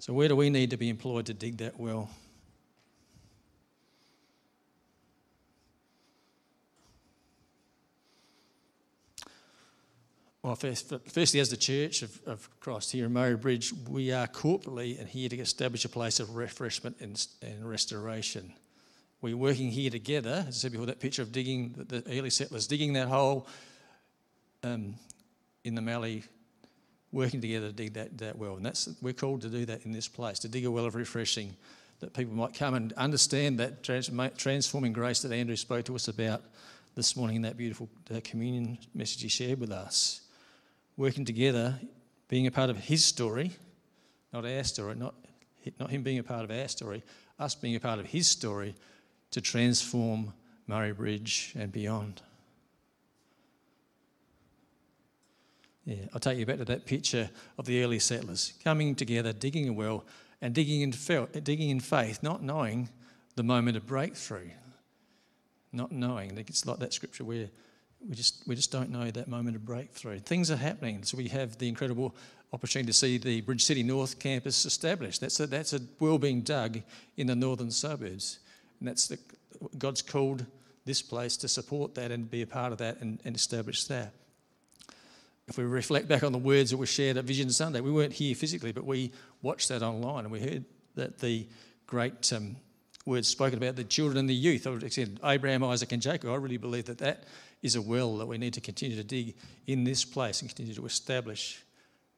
So, 0.00 0.12
where 0.12 0.28
do 0.28 0.36
we 0.36 0.50
need 0.50 0.68
to 0.70 0.76
be 0.76 0.90
employed 0.90 1.26
to 1.26 1.34
dig 1.34 1.56
that 1.58 1.80
well? 1.80 2.10
Well, 10.42 10.56
first, 10.56 10.92
firstly, 11.06 11.38
as 11.38 11.50
the 11.50 11.56
Church 11.56 12.02
of, 12.02 12.20
of 12.26 12.48
Christ 12.58 12.90
here 12.90 13.06
in 13.06 13.12
Murray 13.12 13.36
Bridge, 13.36 13.72
we 13.88 14.10
are 14.10 14.26
corporately 14.26 14.98
and 14.98 15.08
here 15.08 15.28
to 15.28 15.38
establish 15.38 15.84
a 15.84 15.88
place 15.88 16.18
of 16.18 16.34
refreshment 16.34 16.96
and, 16.98 17.24
and 17.42 17.68
restoration. 17.68 18.52
We're 19.20 19.36
working 19.36 19.70
here 19.70 19.88
together, 19.88 20.44
as 20.48 20.56
I 20.56 20.58
said 20.58 20.72
before, 20.72 20.86
that 20.86 20.98
picture 20.98 21.22
of 21.22 21.30
digging, 21.30 21.74
the, 21.76 22.02
early 22.10 22.30
settlers 22.30 22.66
digging 22.66 22.94
that 22.94 23.06
hole 23.06 23.46
um, 24.64 24.96
in 25.62 25.76
the 25.76 25.80
Mallee, 25.80 26.24
working 27.12 27.40
together 27.40 27.68
to 27.68 27.72
dig 27.72 27.92
that, 27.94 28.18
that 28.18 28.36
well. 28.36 28.56
And 28.56 28.66
that's 28.66 28.88
we're 29.00 29.12
called 29.12 29.42
to 29.42 29.48
do 29.48 29.64
that 29.66 29.86
in 29.86 29.92
this 29.92 30.08
place, 30.08 30.40
to 30.40 30.48
dig 30.48 30.64
a 30.64 30.70
well 30.72 30.86
of 30.86 30.96
refreshing, 30.96 31.54
that 32.00 32.14
people 32.14 32.34
might 32.34 32.52
come 32.52 32.74
and 32.74 32.92
understand 32.94 33.60
that 33.60 33.84
trans, 33.84 34.10
transforming 34.38 34.92
grace 34.92 35.22
that 35.22 35.30
Andrew 35.30 35.54
spoke 35.54 35.84
to 35.84 35.94
us 35.94 36.08
about 36.08 36.42
this 36.96 37.14
morning 37.14 37.36
in 37.36 37.42
that 37.42 37.56
beautiful 37.56 37.88
communion 38.24 38.76
message 38.92 39.22
he 39.22 39.28
shared 39.28 39.60
with 39.60 39.70
us 39.70 40.21
working 41.02 41.24
together, 41.24 41.80
being 42.28 42.46
a 42.46 42.50
part 42.52 42.70
of 42.70 42.78
his 42.78 43.04
story, 43.04 43.50
not 44.32 44.46
our 44.46 44.62
story, 44.62 44.94
not, 44.94 45.16
not 45.80 45.90
him 45.90 46.04
being 46.04 46.20
a 46.20 46.22
part 46.22 46.44
of 46.44 46.50
our 46.52 46.68
story, 46.68 47.02
us 47.40 47.56
being 47.56 47.74
a 47.74 47.80
part 47.80 47.98
of 47.98 48.06
his 48.06 48.28
story 48.28 48.72
to 49.32 49.40
transform 49.40 50.32
Murray 50.68 50.92
Bridge 50.92 51.54
and 51.58 51.72
beyond. 51.72 52.22
Yeah, 55.84 55.96
I'll 56.14 56.20
take 56.20 56.38
you 56.38 56.46
back 56.46 56.58
to 56.58 56.64
that 56.66 56.86
picture 56.86 57.28
of 57.58 57.64
the 57.64 57.82
early 57.82 57.98
settlers 57.98 58.52
coming 58.62 58.94
together, 58.94 59.32
digging 59.32 59.68
a 59.68 59.72
well, 59.72 60.04
and 60.40 60.54
digging 60.54 60.82
in, 60.82 60.90
digging 61.42 61.70
in 61.70 61.80
faith, 61.80 62.22
not 62.22 62.44
knowing 62.44 62.88
the 63.34 63.42
moment 63.42 63.76
of 63.76 63.88
breakthrough. 63.88 64.50
Not 65.72 65.90
knowing. 65.90 66.38
It's 66.38 66.64
like 66.64 66.78
that 66.78 66.92
scripture 66.92 67.24
where 67.24 67.48
we 68.08 68.14
just 68.14 68.42
we 68.46 68.54
just 68.54 68.72
don't 68.72 68.90
know 68.90 69.10
that 69.10 69.28
moment 69.28 69.56
of 69.56 69.64
breakthrough. 69.64 70.18
Things 70.18 70.50
are 70.50 70.56
happening, 70.56 71.04
so 71.04 71.16
we 71.16 71.28
have 71.28 71.58
the 71.58 71.68
incredible 71.68 72.14
opportunity 72.52 72.88
to 72.88 72.92
see 72.92 73.18
the 73.18 73.40
Bridge 73.40 73.64
City 73.64 73.82
North 73.82 74.18
campus 74.18 74.64
established. 74.66 75.20
That's 75.20 75.40
a, 75.40 75.46
that's 75.46 75.72
a 75.72 75.80
well 76.00 76.18
being 76.18 76.42
dug 76.42 76.80
in 77.16 77.26
the 77.26 77.36
northern 77.36 77.70
suburbs, 77.70 78.38
and 78.80 78.88
that's 78.88 79.08
the, 79.08 79.18
God's 79.78 80.02
called 80.02 80.44
this 80.84 81.00
place 81.00 81.36
to 81.38 81.48
support 81.48 81.94
that 81.94 82.10
and 82.10 82.30
be 82.30 82.42
a 82.42 82.46
part 82.46 82.72
of 82.72 82.78
that 82.78 83.00
and, 83.00 83.20
and 83.24 83.36
establish 83.36 83.84
that. 83.84 84.12
If 85.46 85.58
we 85.58 85.64
reflect 85.64 86.08
back 86.08 86.22
on 86.22 86.32
the 86.32 86.38
words 86.38 86.70
that 86.70 86.76
were 86.76 86.86
shared 86.86 87.16
at 87.16 87.24
Vision 87.24 87.50
Sunday, 87.50 87.80
we 87.80 87.90
weren't 87.90 88.12
here 88.12 88.34
physically, 88.34 88.72
but 88.72 88.84
we 88.84 89.12
watched 89.42 89.68
that 89.68 89.82
online 89.82 90.24
and 90.24 90.32
we 90.32 90.40
heard 90.40 90.64
that 90.94 91.18
the 91.18 91.46
great 91.86 92.32
um, 92.32 92.56
words 93.06 93.28
spoken 93.28 93.58
about 93.58 93.76
the 93.76 93.84
children 93.84 94.18
and 94.18 94.28
the 94.28 94.34
youth. 94.34 94.66
I 94.66 94.88
said 94.88 95.20
Abraham, 95.24 95.64
Isaac, 95.64 95.92
and 95.92 96.02
Jacob. 96.02 96.30
I 96.30 96.36
really 96.36 96.56
believe 96.56 96.86
that 96.86 96.98
that 96.98 97.24
is 97.62 97.76
a 97.76 97.82
well 97.82 98.16
that 98.18 98.26
we 98.26 98.38
need 98.38 98.54
to 98.54 98.60
continue 98.60 98.96
to 98.96 99.04
dig 99.04 99.34
in 99.66 99.84
this 99.84 100.04
place 100.04 100.40
and 100.40 100.50
continue 100.50 100.74
to 100.74 100.84
establish 100.84 101.62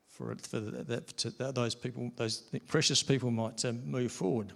for, 0.09 0.35
for 0.37 0.61
that, 0.61 1.17
to, 1.19 1.31
those 1.31 1.75
people, 1.75 2.11
those 2.17 2.43
precious 2.69 3.03
people 3.03 3.31
might 3.31 3.65
um, 3.65 3.83
move 3.85 4.13
forward. 4.13 4.53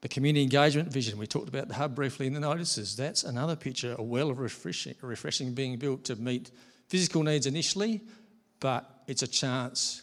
The 0.00 0.08
community 0.08 0.44
engagement 0.44 0.92
vision, 0.92 1.18
we 1.18 1.26
talked 1.26 1.48
about 1.48 1.66
the 1.66 1.74
hub 1.74 1.96
briefly 1.96 2.28
in 2.28 2.32
the 2.32 2.40
notices. 2.40 2.96
That's 2.96 3.24
another 3.24 3.56
picture, 3.56 3.96
a 3.98 4.02
well 4.02 4.30
of 4.30 4.38
refreshing, 4.38 4.94
refreshing 5.02 5.54
being 5.54 5.76
built 5.76 6.04
to 6.04 6.16
meet 6.16 6.52
physical 6.86 7.24
needs 7.24 7.46
initially, 7.46 8.02
but 8.60 9.02
it's 9.08 9.22
a 9.22 9.26
chance 9.26 10.02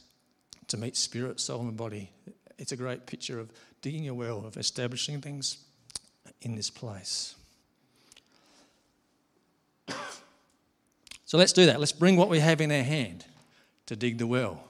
to 0.68 0.78
meet 0.78 0.98
spirit, 0.98 1.40
soul, 1.40 1.62
and 1.62 1.78
body. 1.78 2.12
It's 2.58 2.74
a 2.74 2.78
great 2.78 3.06
picture 3.06 3.40
of 3.40 3.52
digging 3.82 4.10
a 4.10 4.14
well, 4.14 4.46
of 4.46 4.58
establishing 4.58 5.22
things 5.22 5.58
in 6.42 6.56
this 6.56 6.70
place. 6.70 7.36
So 11.26 11.38
let's 11.38 11.54
do 11.54 11.66
that. 11.66 11.80
Let's 11.80 11.92
bring 11.92 12.18
what 12.18 12.30
we 12.30 12.40
have 12.40 12.62
in 12.62 12.72
our 12.72 12.84
hand 12.84 13.26
to 13.88 13.96
dig 13.96 14.20
the 14.20 14.28
well, 14.28 14.64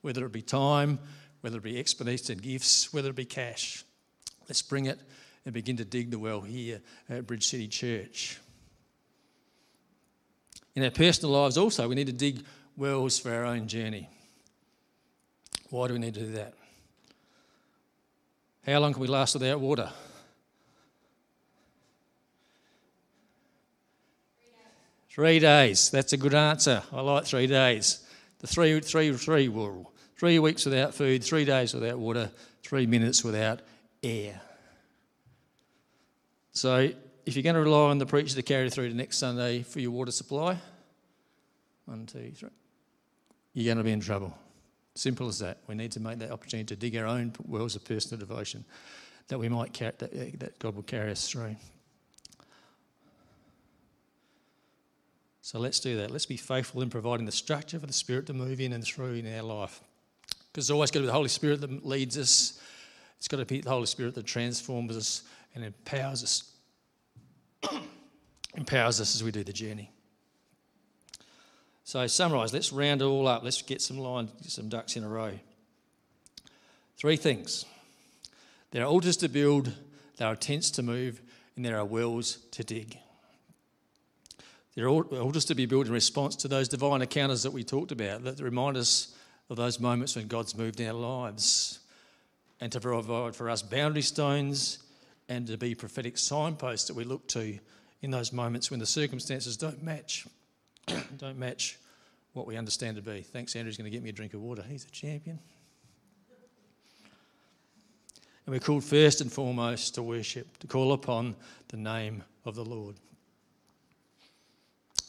whether 0.00 0.24
it 0.24 0.32
be 0.32 0.42
time, 0.42 0.98
whether 1.42 1.58
it 1.58 1.62
be 1.62 1.78
expertise 1.78 2.28
and 2.30 2.42
gifts, 2.42 2.92
whether 2.92 3.10
it 3.10 3.16
be 3.16 3.26
cash. 3.26 3.84
Let's 4.48 4.62
bring 4.62 4.86
it 4.86 4.98
and 5.44 5.52
begin 5.52 5.76
to 5.76 5.84
dig 5.84 6.10
the 6.10 6.18
well 6.18 6.40
here 6.40 6.80
at 7.08 7.26
Bridge 7.26 7.46
City 7.46 7.68
Church. 7.68 8.38
In 10.74 10.82
our 10.82 10.90
personal 10.90 11.32
lives, 11.32 11.58
also, 11.58 11.88
we 11.88 11.94
need 11.94 12.06
to 12.06 12.12
dig 12.12 12.44
wells 12.76 13.18
for 13.18 13.32
our 13.32 13.44
own 13.44 13.66
journey. 13.68 14.08
Why 15.70 15.88
do 15.88 15.92
we 15.92 15.98
need 15.98 16.14
to 16.14 16.20
do 16.20 16.32
that? 16.32 16.54
How 18.64 18.78
long 18.78 18.92
can 18.92 19.02
we 19.02 19.08
last 19.08 19.34
without 19.34 19.60
water? 19.60 19.90
Three 25.18 25.40
days. 25.40 25.90
That's 25.90 26.12
a 26.12 26.16
good 26.16 26.32
answer. 26.32 26.80
I 26.92 27.00
like 27.00 27.24
three 27.24 27.48
days. 27.48 28.06
The 28.38 28.46
three, 28.46 28.78
three, 28.78 29.12
three 29.12 29.48
rule. 29.48 29.92
Three 30.16 30.38
weeks 30.38 30.64
without 30.64 30.94
food, 30.94 31.24
three 31.24 31.44
days 31.44 31.74
without 31.74 31.98
water, 31.98 32.30
three 32.62 32.86
minutes 32.86 33.24
without 33.24 33.58
air. 34.00 34.40
So, 36.52 36.92
if 37.26 37.34
you're 37.34 37.42
going 37.42 37.56
to 37.56 37.62
rely 37.62 37.90
on 37.90 37.98
the 37.98 38.06
preacher 38.06 38.36
to 38.36 38.42
carry 38.44 38.70
through 38.70 38.90
to 38.90 38.94
next 38.94 39.16
Sunday 39.16 39.64
for 39.64 39.80
your 39.80 39.90
water 39.90 40.12
supply, 40.12 40.56
one, 41.86 42.06
two, 42.06 42.30
three, 42.30 42.50
you're 43.54 43.74
going 43.74 43.78
to 43.78 43.82
be 43.82 43.90
in 43.90 43.98
trouble. 43.98 44.38
Simple 44.94 45.26
as 45.26 45.40
that. 45.40 45.58
We 45.66 45.74
need 45.74 45.90
to 45.92 46.00
make 46.00 46.20
that 46.20 46.30
opportunity 46.30 46.66
to 46.66 46.76
dig 46.76 46.96
our 46.96 47.06
own 47.06 47.32
wells 47.44 47.74
of 47.74 47.84
personal 47.84 48.20
devotion 48.20 48.64
that 49.26 49.38
we 49.40 49.48
might 49.48 49.72
that, 49.72 49.98
that 50.38 50.60
God 50.60 50.76
will 50.76 50.84
carry 50.84 51.10
us 51.10 51.28
through. 51.28 51.56
So 55.48 55.58
let's 55.58 55.80
do 55.80 55.96
that. 55.96 56.10
Let's 56.10 56.26
be 56.26 56.36
faithful 56.36 56.82
in 56.82 56.90
providing 56.90 57.24
the 57.24 57.32
structure 57.32 57.80
for 57.80 57.86
the 57.86 57.92
Spirit 57.94 58.26
to 58.26 58.34
move 58.34 58.60
in 58.60 58.74
and 58.74 58.84
through 58.84 59.14
in 59.14 59.34
our 59.34 59.42
life. 59.42 59.80
Because 60.52 60.66
it's 60.66 60.70
always 60.70 60.90
got 60.90 60.98
to 60.98 61.04
be 61.04 61.06
the 61.06 61.12
Holy 61.14 61.30
Spirit 61.30 61.62
that 61.62 61.86
leads 61.86 62.18
us, 62.18 62.60
it's 63.16 63.28
got 63.28 63.38
to 63.38 63.46
be 63.46 63.62
the 63.62 63.70
Holy 63.70 63.86
Spirit 63.86 64.14
that 64.16 64.26
transforms 64.26 64.94
us 64.94 65.22
and 65.54 65.64
empowers 65.64 66.22
us. 66.22 66.52
empowers 68.56 69.00
us 69.00 69.14
as 69.14 69.24
we 69.24 69.30
do 69.30 69.42
the 69.42 69.54
journey. 69.54 69.90
So, 71.82 72.06
summarise, 72.06 72.52
let's 72.52 72.70
round 72.70 73.00
it 73.00 73.06
all 73.06 73.26
up. 73.26 73.42
Let's 73.42 73.62
get 73.62 73.80
some 73.80 73.96
lines, 73.96 74.30
get 74.42 74.50
some 74.50 74.68
ducks 74.68 74.96
in 74.96 75.04
a 75.04 75.08
row. 75.08 75.32
Three 76.98 77.16
things 77.16 77.64
there 78.70 78.82
are 78.82 78.86
altars 78.86 79.16
to 79.16 79.30
build, 79.30 79.72
there 80.18 80.28
are 80.28 80.36
tents 80.36 80.70
to 80.72 80.82
move, 80.82 81.22
and 81.56 81.64
there 81.64 81.78
are 81.78 81.86
wells 81.86 82.36
to 82.50 82.62
dig. 82.62 82.98
Are 84.78 84.88
altars 84.88 85.44
to 85.46 85.54
be 85.54 85.66
built 85.66 85.86
in 85.86 85.92
response 85.92 86.36
to 86.36 86.48
those 86.48 86.68
divine 86.68 87.02
encounters 87.02 87.42
that 87.42 87.50
we 87.50 87.64
talked 87.64 87.90
about 87.90 88.22
that 88.24 88.38
remind 88.38 88.76
us 88.76 89.14
of 89.50 89.56
those 89.56 89.80
moments 89.80 90.14
when 90.14 90.28
God's 90.28 90.56
moved 90.56 90.78
in 90.78 90.86
our 90.86 90.92
lives 90.92 91.80
and 92.60 92.70
to 92.72 92.80
provide 92.80 93.34
for 93.34 93.50
us 93.50 93.62
boundary 93.62 94.02
stones 94.02 94.78
and 95.28 95.46
to 95.46 95.56
be 95.56 95.74
prophetic 95.74 96.16
signposts 96.16 96.86
that 96.86 96.94
we 96.94 97.04
look 97.04 97.26
to 97.28 97.58
in 98.02 98.10
those 98.10 98.32
moments 98.32 98.70
when 98.70 98.78
the 98.78 98.86
circumstances 98.86 99.56
don't 99.56 99.82
match, 99.82 100.26
don't 101.16 101.38
match 101.38 101.78
what 102.32 102.46
we 102.46 102.56
understand 102.56 102.96
to 102.96 103.02
be. 103.02 103.22
Thanks, 103.22 103.56
Andrew's 103.56 103.76
going 103.76 103.90
to 103.90 103.90
get 103.90 104.02
me 104.02 104.10
a 104.10 104.12
drink 104.12 104.34
of 104.34 104.40
water. 104.40 104.62
He's 104.68 104.84
a 104.84 104.90
champion. 104.90 105.38
And 108.46 108.54
we're 108.54 108.60
called 108.60 108.84
first 108.84 109.20
and 109.20 109.30
foremost 109.30 109.96
to 109.96 110.02
worship, 110.02 110.56
to 110.58 110.66
call 110.66 110.92
upon 110.92 111.34
the 111.68 111.76
name 111.76 112.22
of 112.44 112.54
the 112.54 112.64
Lord. 112.64 112.94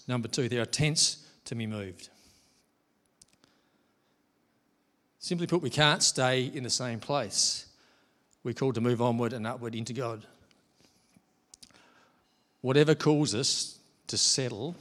Number 0.09 0.27
two, 0.27 0.49
there 0.49 0.63
are 0.63 0.65
tents 0.65 1.23
to 1.45 1.53
be 1.53 1.67
moved. 1.67 2.09
Simply 5.19 5.45
put, 5.45 5.61
we 5.61 5.69
can't 5.69 6.01
stay 6.01 6.45
in 6.45 6.63
the 6.63 6.69
same 6.71 6.99
place. 6.99 7.67
We're 8.43 8.55
called 8.55 8.73
to 8.75 8.81
move 8.81 9.03
onward 9.03 9.33
and 9.33 9.45
upward 9.45 9.75
into 9.75 9.93
God. 9.93 10.25
Whatever 12.61 12.95
calls 12.95 13.35
us 13.35 13.77
to 14.07 14.17
settle, 14.17 14.75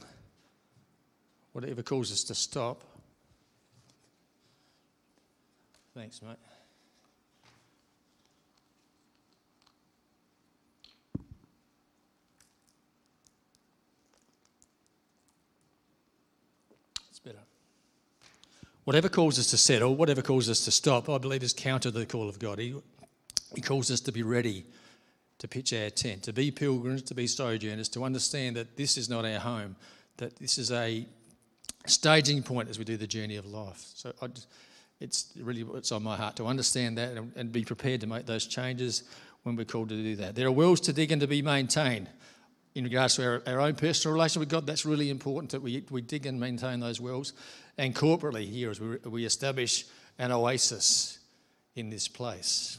whatever 1.53 1.83
calls 1.83 2.11
us 2.11 2.23
to 2.23 2.33
stop. 2.33 2.83
Thanks, 5.93 6.23
mate. 6.23 6.48
It's 17.19 17.33
better. 17.33 17.45
Whatever 18.85 19.09
calls 19.09 19.37
us 19.39 19.47
to 19.47 19.57
settle, 19.57 19.95
whatever 19.95 20.21
calls 20.21 20.49
us 20.49 20.63
to 20.65 20.71
stop, 20.71 21.09
I 21.09 21.17
believe 21.17 21.43
is 21.43 21.53
counter 21.53 21.91
to 21.91 21.99
the 21.99 22.05
call 22.05 22.29
of 22.29 22.39
God. 22.39 22.59
He, 22.59 22.75
he 23.55 23.61
calls 23.61 23.91
us 23.91 23.99
to 24.01 24.11
be 24.11 24.23
ready 24.23 24.65
to 25.39 25.47
pitch 25.47 25.73
our 25.73 25.89
tent, 25.89 26.23
to 26.23 26.33
be 26.33 26.51
pilgrims, 26.51 27.01
to 27.03 27.15
be 27.15 27.27
sojourners, 27.27 27.89
to 27.89 28.03
understand 28.03 28.55
that 28.55 28.77
this 28.77 28.97
is 28.97 29.09
not 29.09 29.25
our 29.25 29.39
home, 29.39 29.75
that 30.17 30.37
this 30.37 30.57
is 30.57 30.71
a 30.71 31.05
staging 31.85 32.43
point 32.43 32.69
as 32.69 32.79
we 32.79 32.85
do 32.85 32.97
the 32.97 33.07
journey 33.07 33.35
of 33.35 33.45
life. 33.45 33.85
So 33.93 34.13
I, 34.21 34.27
it's 34.99 35.31
really 35.39 35.63
what's 35.63 35.91
on 35.91 36.03
my 36.03 36.15
heart 36.15 36.35
to 36.37 36.45
understand 36.45 36.97
that 36.97 37.17
and, 37.17 37.31
and, 37.35 37.51
be 37.51 37.63
prepared 37.63 38.01
to 38.01 38.07
make 38.07 38.25
those 38.25 38.45
changes 38.45 39.03
when 39.43 39.55
we're 39.55 39.65
called 39.65 39.89
to 39.89 39.95
do 39.95 40.15
that. 40.17 40.35
There 40.35 40.47
are 40.47 40.51
wells 40.51 40.81
to 40.81 40.93
dig 40.93 41.11
and 41.11 41.21
to 41.21 41.27
be 41.27 41.41
maintained. 41.41 42.09
In 42.75 42.83
regards 42.83 43.15
to 43.15 43.25
our, 43.25 43.43
our 43.47 43.61
own 43.61 43.75
personal 43.75 44.13
relation 44.13 44.39
with 44.39 44.49
God, 44.49 44.67
that's 44.67 44.85
really 44.85 45.09
important 45.09 45.51
that 45.51 45.61
we, 45.61 45.83
we 45.89 46.01
dig 46.01 46.25
and 46.25 46.39
maintain 46.39 46.79
those 46.79 47.01
wells. 47.01 47.33
And 47.77 47.95
corporately, 47.95 48.47
here, 48.47 48.69
as 48.69 48.79
we, 48.79 48.97
we 48.97 49.25
establish 49.25 49.85
an 50.17 50.31
oasis 50.31 51.19
in 51.75 51.89
this 51.89 52.07
place 52.07 52.77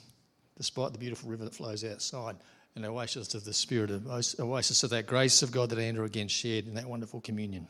despite 0.60 0.92
the 0.92 0.98
beautiful 0.98 1.30
river 1.30 1.44
that 1.44 1.54
flows 1.54 1.82
outside, 1.82 2.36
an 2.76 2.84
oasis 2.84 3.34
of 3.34 3.44
the 3.46 3.52
Spirit, 3.52 3.88
an 3.88 4.02
oasis 4.06 4.82
of 4.82 4.90
that 4.90 5.06
grace 5.06 5.42
of 5.42 5.50
God 5.50 5.70
that 5.70 5.78
Andrew 5.78 6.04
again 6.04 6.28
shared 6.28 6.68
in 6.68 6.74
that 6.74 6.84
wonderful 6.84 7.22
communion. 7.22 7.66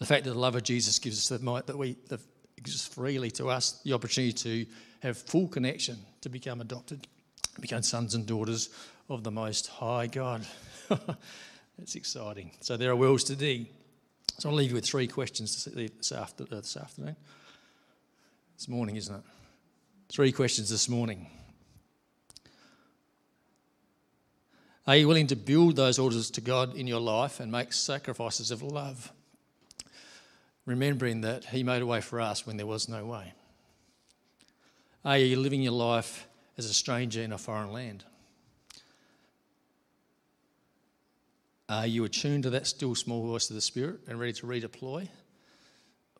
The 0.00 0.06
fact 0.06 0.24
that 0.24 0.30
the 0.30 0.38
love 0.38 0.56
of 0.56 0.64
Jesus 0.64 0.98
gives 0.98 1.16
us 1.16 1.28
the 1.28 1.44
might 1.44 1.68
that 1.68 1.78
we 1.78 1.96
gives 2.56 2.88
freely 2.88 3.30
to 3.30 3.46
us 3.48 3.80
the 3.84 3.92
opportunity 3.92 4.32
to 4.32 4.66
have 4.98 5.16
full 5.16 5.46
connection, 5.46 5.96
to 6.22 6.28
become 6.28 6.60
adopted, 6.60 7.06
become 7.60 7.82
sons 7.82 8.14
and 8.14 8.26
daughters 8.26 8.68
of 9.08 9.24
the 9.24 9.30
Most 9.30 9.68
High 9.68 10.06
God. 10.06 10.46
That's 11.78 11.94
exciting. 11.94 12.52
So 12.60 12.76
there 12.76 12.90
are 12.90 12.96
wells 12.96 13.24
to 13.24 13.36
dig. 13.36 13.66
So 14.38 14.50
I'll 14.50 14.54
leave 14.54 14.70
you 14.70 14.74
with 14.74 14.84
three 14.84 15.06
questions 15.06 15.64
this, 15.64 16.12
after, 16.12 16.44
uh, 16.44 16.56
this 16.56 16.76
afternoon. 16.76 17.16
This 18.56 18.68
morning, 18.68 18.96
isn't 18.96 19.14
it? 19.14 19.22
Three 20.08 20.32
questions 20.32 20.70
this 20.70 20.88
morning. 20.88 21.28
Are 24.86 24.96
you 24.96 25.08
willing 25.08 25.26
to 25.28 25.36
build 25.36 25.76
those 25.76 25.98
altars 25.98 26.30
to 26.32 26.40
God 26.40 26.76
in 26.76 26.86
your 26.86 27.00
life 27.00 27.40
and 27.40 27.50
make 27.50 27.72
sacrifices 27.72 28.50
of 28.50 28.62
love? 28.62 29.12
Remembering 30.64 31.22
that 31.22 31.46
He 31.46 31.62
made 31.62 31.82
a 31.82 31.86
way 31.86 32.00
for 32.00 32.20
us 32.20 32.46
when 32.46 32.56
there 32.56 32.66
was 32.66 32.88
no 32.88 33.04
way. 33.04 33.32
Are 35.04 35.18
you 35.18 35.38
living 35.38 35.62
your 35.62 35.72
life 35.72 36.25
as 36.58 36.66
a 36.66 36.74
stranger 36.74 37.20
in 37.20 37.32
a 37.32 37.38
foreign 37.38 37.72
land? 37.72 38.04
Are 41.68 41.86
you 41.86 42.04
attuned 42.04 42.44
to 42.44 42.50
that 42.50 42.66
still 42.66 42.94
small 42.94 43.26
voice 43.26 43.50
of 43.50 43.56
the 43.56 43.60
Spirit 43.60 44.00
and 44.06 44.20
ready 44.20 44.32
to 44.34 44.46
redeploy? 44.46 45.08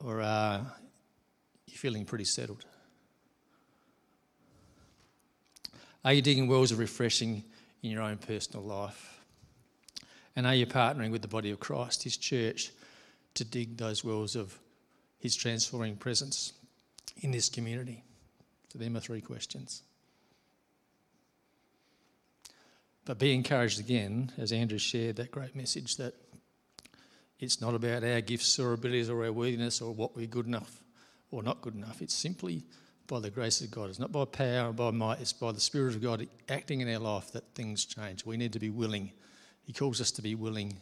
Or 0.01 0.21
are 0.21 0.67
you 1.67 1.77
feeling 1.77 2.05
pretty 2.05 2.25
settled? 2.25 2.65
Are 6.05 6.13
you 6.13 6.23
digging 6.23 6.49
wells 6.49 6.73
of 6.73 6.79
refreshing 6.79 7.45
in 7.83 7.91
your 7.91 8.03
own 8.03 8.19
personal 8.19 8.65
life? 8.65 9.21
And 10.35 10.47
are 10.47 10.55
you 10.55 10.67
partnering 10.67 11.11
with 11.11 11.23
the 11.23 11.29
body 11.29 11.51
of 11.51 11.61
Christ, 11.61 12.03
His 12.03 12.17
church, 12.17 12.71
to 13.35 13.45
dig 13.45 13.77
those 13.77 14.05
wells 14.05 14.37
of 14.37 14.59
His 15.19 15.35
transforming 15.35 15.97
presence 15.97 16.53
in 17.23 17.31
this 17.31 17.49
community? 17.49 18.05
So, 18.73 18.79
them 18.79 18.97
are 18.97 19.01
three 19.01 19.21
questions. 19.21 19.83
But 23.07 23.21
be 23.21 23.33
encouraged 23.33 23.79
again, 23.81 24.33
as 24.37 24.53
Andrew 24.53 24.79
shared 24.79 25.17
that 25.17 25.31
great 25.31 25.55
message, 25.55 25.97
that 25.97 26.13
it's 27.39 27.61
not 27.61 27.75
about 27.75 28.03
our 28.03 28.21
gifts 28.21 28.59
or 28.59 28.73
abilities 28.73 29.09
or 29.09 29.25
our 29.25 29.33
worthiness 29.33 29.81
or 29.81 29.95
what 29.95 30.17
we're 30.17 30.27
good 30.27 30.47
enough 30.47 30.83
or 31.31 31.43
not 31.43 31.63
good 31.63 31.77
enough. 31.77 32.03
It's 32.03 32.15
simply 32.15 32.65
by 33.07 33.21
the 33.21 33.31
grace 33.31 33.61
of 33.61 33.71
God. 33.71 33.91
It's 33.91 34.01
not 34.01 34.11
by 34.11 34.25
power 34.25 34.71
or 34.71 34.73
by 34.73 34.91
might, 34.91 35.21
it's 35.21 35.33
by 35.33 35.53
the 35.53 35.61
Spirit 35.61 35.95
of 35.95 36.03
God 36.03 36.27
acting 36.49 36.81
in 36.81 36.93
our 36.93 36.99
life 36.99 37.33
that 37.33 37.45
things 37.55 37.85
change. 37.85 38.27
We 38.27 38.37
need 38.37 38.53
to 38.55 38.59
be 38.59 38.71
willing. 38.71 39.13
He 39.63 39.73
calls 39.73 40.01
us 40.01 40.11
to 40.13 40.23
be 40.23 40.35
willing 40.35 40.77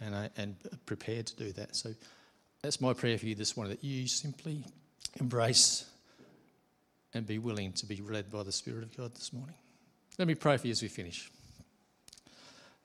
and, 0.00 0.14
uh, 0.14 0.28
and 0.36 0.56
prepared 0.84 1.26
to 1.28 1.36
do 1.36 1.52
that. 1.52 1.74
So 1.74 1.94
that's 2.60 2.80
my 2.82 2.92
prayer 2.92 3.16
for 3.16 3.24
you 3.24 3.34
this 3.34 3.56
morning 3.56 3.74
that 3.74 3.82
you 3.82 4.06
simply 4.06 4.66
embrace 5.18 5.86
and 7.14 7.26
be 7.26 7.38
willing 7.38 7.72
to 7.72 7.86
be 7.86 7.96
led 7.96 8.30
by 8.30 8.42
the 8.42 8.52
Spirit 8.52 8.82
of 8.82 8.94
God 8.94 9.14
this 9.14 9.32
morning. 9.32 9.56
Let 10.18 10.28
me 10.28 10.34
pray 10.34 10.58
for 10.58 10.66
you 10.66 10.72
as 10.72 10.82
we 10.82 10.88
finish. 10.88 11.30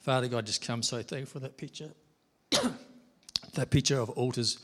Father 0.06 0.28
God, 0.28 0.46
just 0.46 0.62
come 0.62 0.84
so 0.84 1.02
thankful 1.02 1.40
for 1.42 1.48
that 1.48 1.58
picture, 1.58 1.90
that 3.56 3.72
picture 3.72 4.00
of 4.00 4.12
altars 4.12 4.60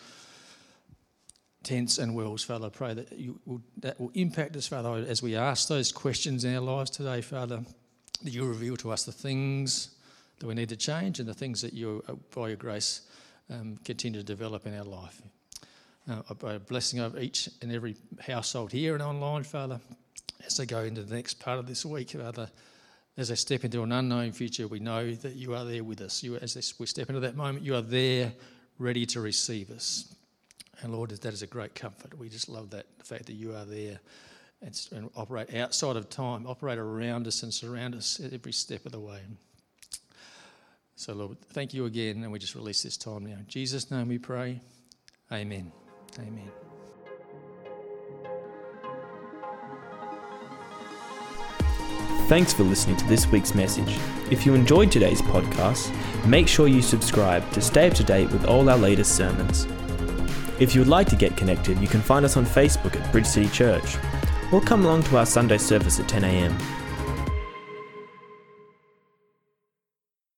tents 1.63 1.97
and 1.97 2.13
wells, 2.13 2.43
Father. 2.43 2.67
I 2.67 2.69
pray 2.69 2.93
that 2.93 3.11
you 3.13 3.39
will, 3.47 3.63
that 3.77 3.99
will 3.99 4.11
impact 4.13 4.55
us, 4.55 4.67
Father, 4.67 5.03
as 5.07 5.23
we 5.23 5.35
ask 5.35 5.67
those 5.67 5.91
questions 5.91 6.45
in 6.45 6.53
our 6.53 6.61
lives 6.61 6.91
today, 6.91 7.21
Father, 7.21 7.63
that 8.23 8.29
you 8.29 8.45
reveal 8.45 8.77
to 8.77 8.91
us 8.91 9.03
the 9.03 9.11
things 9.11 9.95
that 10.37 10.45
we 10.45 10.53
need 10.53 10.69
to 10.69 10.75
change 10.75 11.19
and 11.19 11.27
the 11.27 11.33
things 11.33 11.59
that 11.63 11.73
you, 11.73 12.03
uh, 12.07 12.13
by 12.35 12.49
your 12.49 12.57
grace, 12.57 13.01
um, 13.49 13.79
continue 13.83 14.19
to 14.19 14.23
develop 14.23 14.67
in 14.67 14.77
our 14.77 14.85
life. 14.85 15.23
Uh, 16.07 16.21
a 16.45 16.59
blessing 16.59 16.99
over 16.99 17.19
each 17.19 17.49
and 17.63 17.71
every 17.71 17.95
household 18.19 18.71
here 18.71 18.93
and 18.93 19.01
online, 19.01 19.41
Father, 19.41 19.79
as 20.45 20.57
they 20.57 20.67
go 20.67 20.81
into 20.81 21.01
the 21.01 21.15
next 21.15 21.39
part 21.39 21.57
of 21.57 21.65
this 21.65 21.83
week, 21.83 22.11
Father. 22.11 22.47
As 23.17 23.27
they 23.27 23.35
step 23.35 23.65
into 23.65 23.83
an 23.83 23.91
unknown 23.91 24.31
future, 24.31 24.67
we 24.67 24.79
know 24.79 25.11
that 25.11 25.35
you 25.35 25.53
are 25.53 25.65
there 25.65 25.83
with 25.83 26.01
us. 26.01 26.23
You, 26.23 26.37
as 26.37 26.73
we 26.79 26.85
step 26.85 27.09
into 27.09 27.21
that 27.21 27.35
moment, 27.35 27.65
you 27.65 27.75
are 27.75 27.81
there 27.81 28.31
ready 28.79 29.05
to 29.07 29.21
receive 29.21 29.69
us. 29.69 30.15
And 30.81 30.93
Lord, 30.93 31.11
that 31.11 31.33
is 31.33 31.41
a 31.41 31.47
great 31.47 31.75
comfort. 31.75 32.17
We 32.17 32.29
just 32.29 32.49
love 32.49 32.71
that, 32.71 32.85
the 32.97 33.05
fact 33.05 33.25
that 33.25 33.33
you 33.33 33.53
are 33.53 33.65
there 33.65 33.99
and, 34.61 34.87
and 34.93 35.09
operate 35.15 35.53
outside 35.53 35.95
of 35.95 36.09
time, 36.09 36.47
operate 36.47 36.79
around 36.79 37.27
us 37.27 37.43
and 37.43 37.53
surround 37.53 37.95
us 37.95 38.19
at 38.19 38.33
every 38.33 38.53
step 38.53 38.85
of 38.85 38.91
the 38.91 38.99
way. 38.99 39.21
So, 40.95 41.13
Lord, 41.13 41.37
thank 41.49 41.73
you 41.73 41.85
again, 41.85 42.23
and 42.23 42.31
we 42.31 42.39
just 42.39 42.55
release 42.55 42.83
this 42.83 42.97
time 42.97 43.25
now. 43.25 43.33
In 43.33 43.47
Jesus' 43.47 43.89
name 43.89 44.07
we 44.07 44.19
pray. 44.19 44.61
Amen. 45.31 45.71
Amen. 46.19 46.60
Thanks 52.31 52.53
for 52.53 52.63
listening 52.63 52.95
to 52.95 53.05
this 53.07 53.27
week's 53.27 53.53
message. 53.53 53.99
If 54.29 54.45
you 54.45 54.53
enjoyed 54.53 54.89
today's 54.89 55.21
podcast, 55.21 55.93
make 56.25 56.47
sure 56.47 56.69
you 56.69 56.81
subscribe 56.81 57.51
to 57.51 57.59
stay 57.59 57.89
up 57.89 57.93
to 57.95 58.05
date 58.05 58.31
with 58.31 58.45
all 58.45 58.69
our 58.69 58.77
latest 58.77 59.17
sermons. 59.17 59.67
If 60.57 60.73
you 60.73 60.79
would 60.79 60.87
like 60.87 61.09
to 61.09 61.17
get 61.17 61.35
connected, 61.35 61.77
you 61.79 61.89
can 61.89 61.99
find 61.99 62.23
us 62.23 62.37
on 62.37 62.45
Facebook 62.45 62.95
at 62.95 63.11
Bridge 63.11 63.25
City 63.25 63.49
Church, 63.49 63.97
or 64.53 64.61
come 64.61 64.85
along 64.85 65.03
to 65.03 65.17
our 65.17 65.25
Sunday 65.25 65.57
service 65.57 65.99
at 65.99 66.07
10am. 66.07 66.57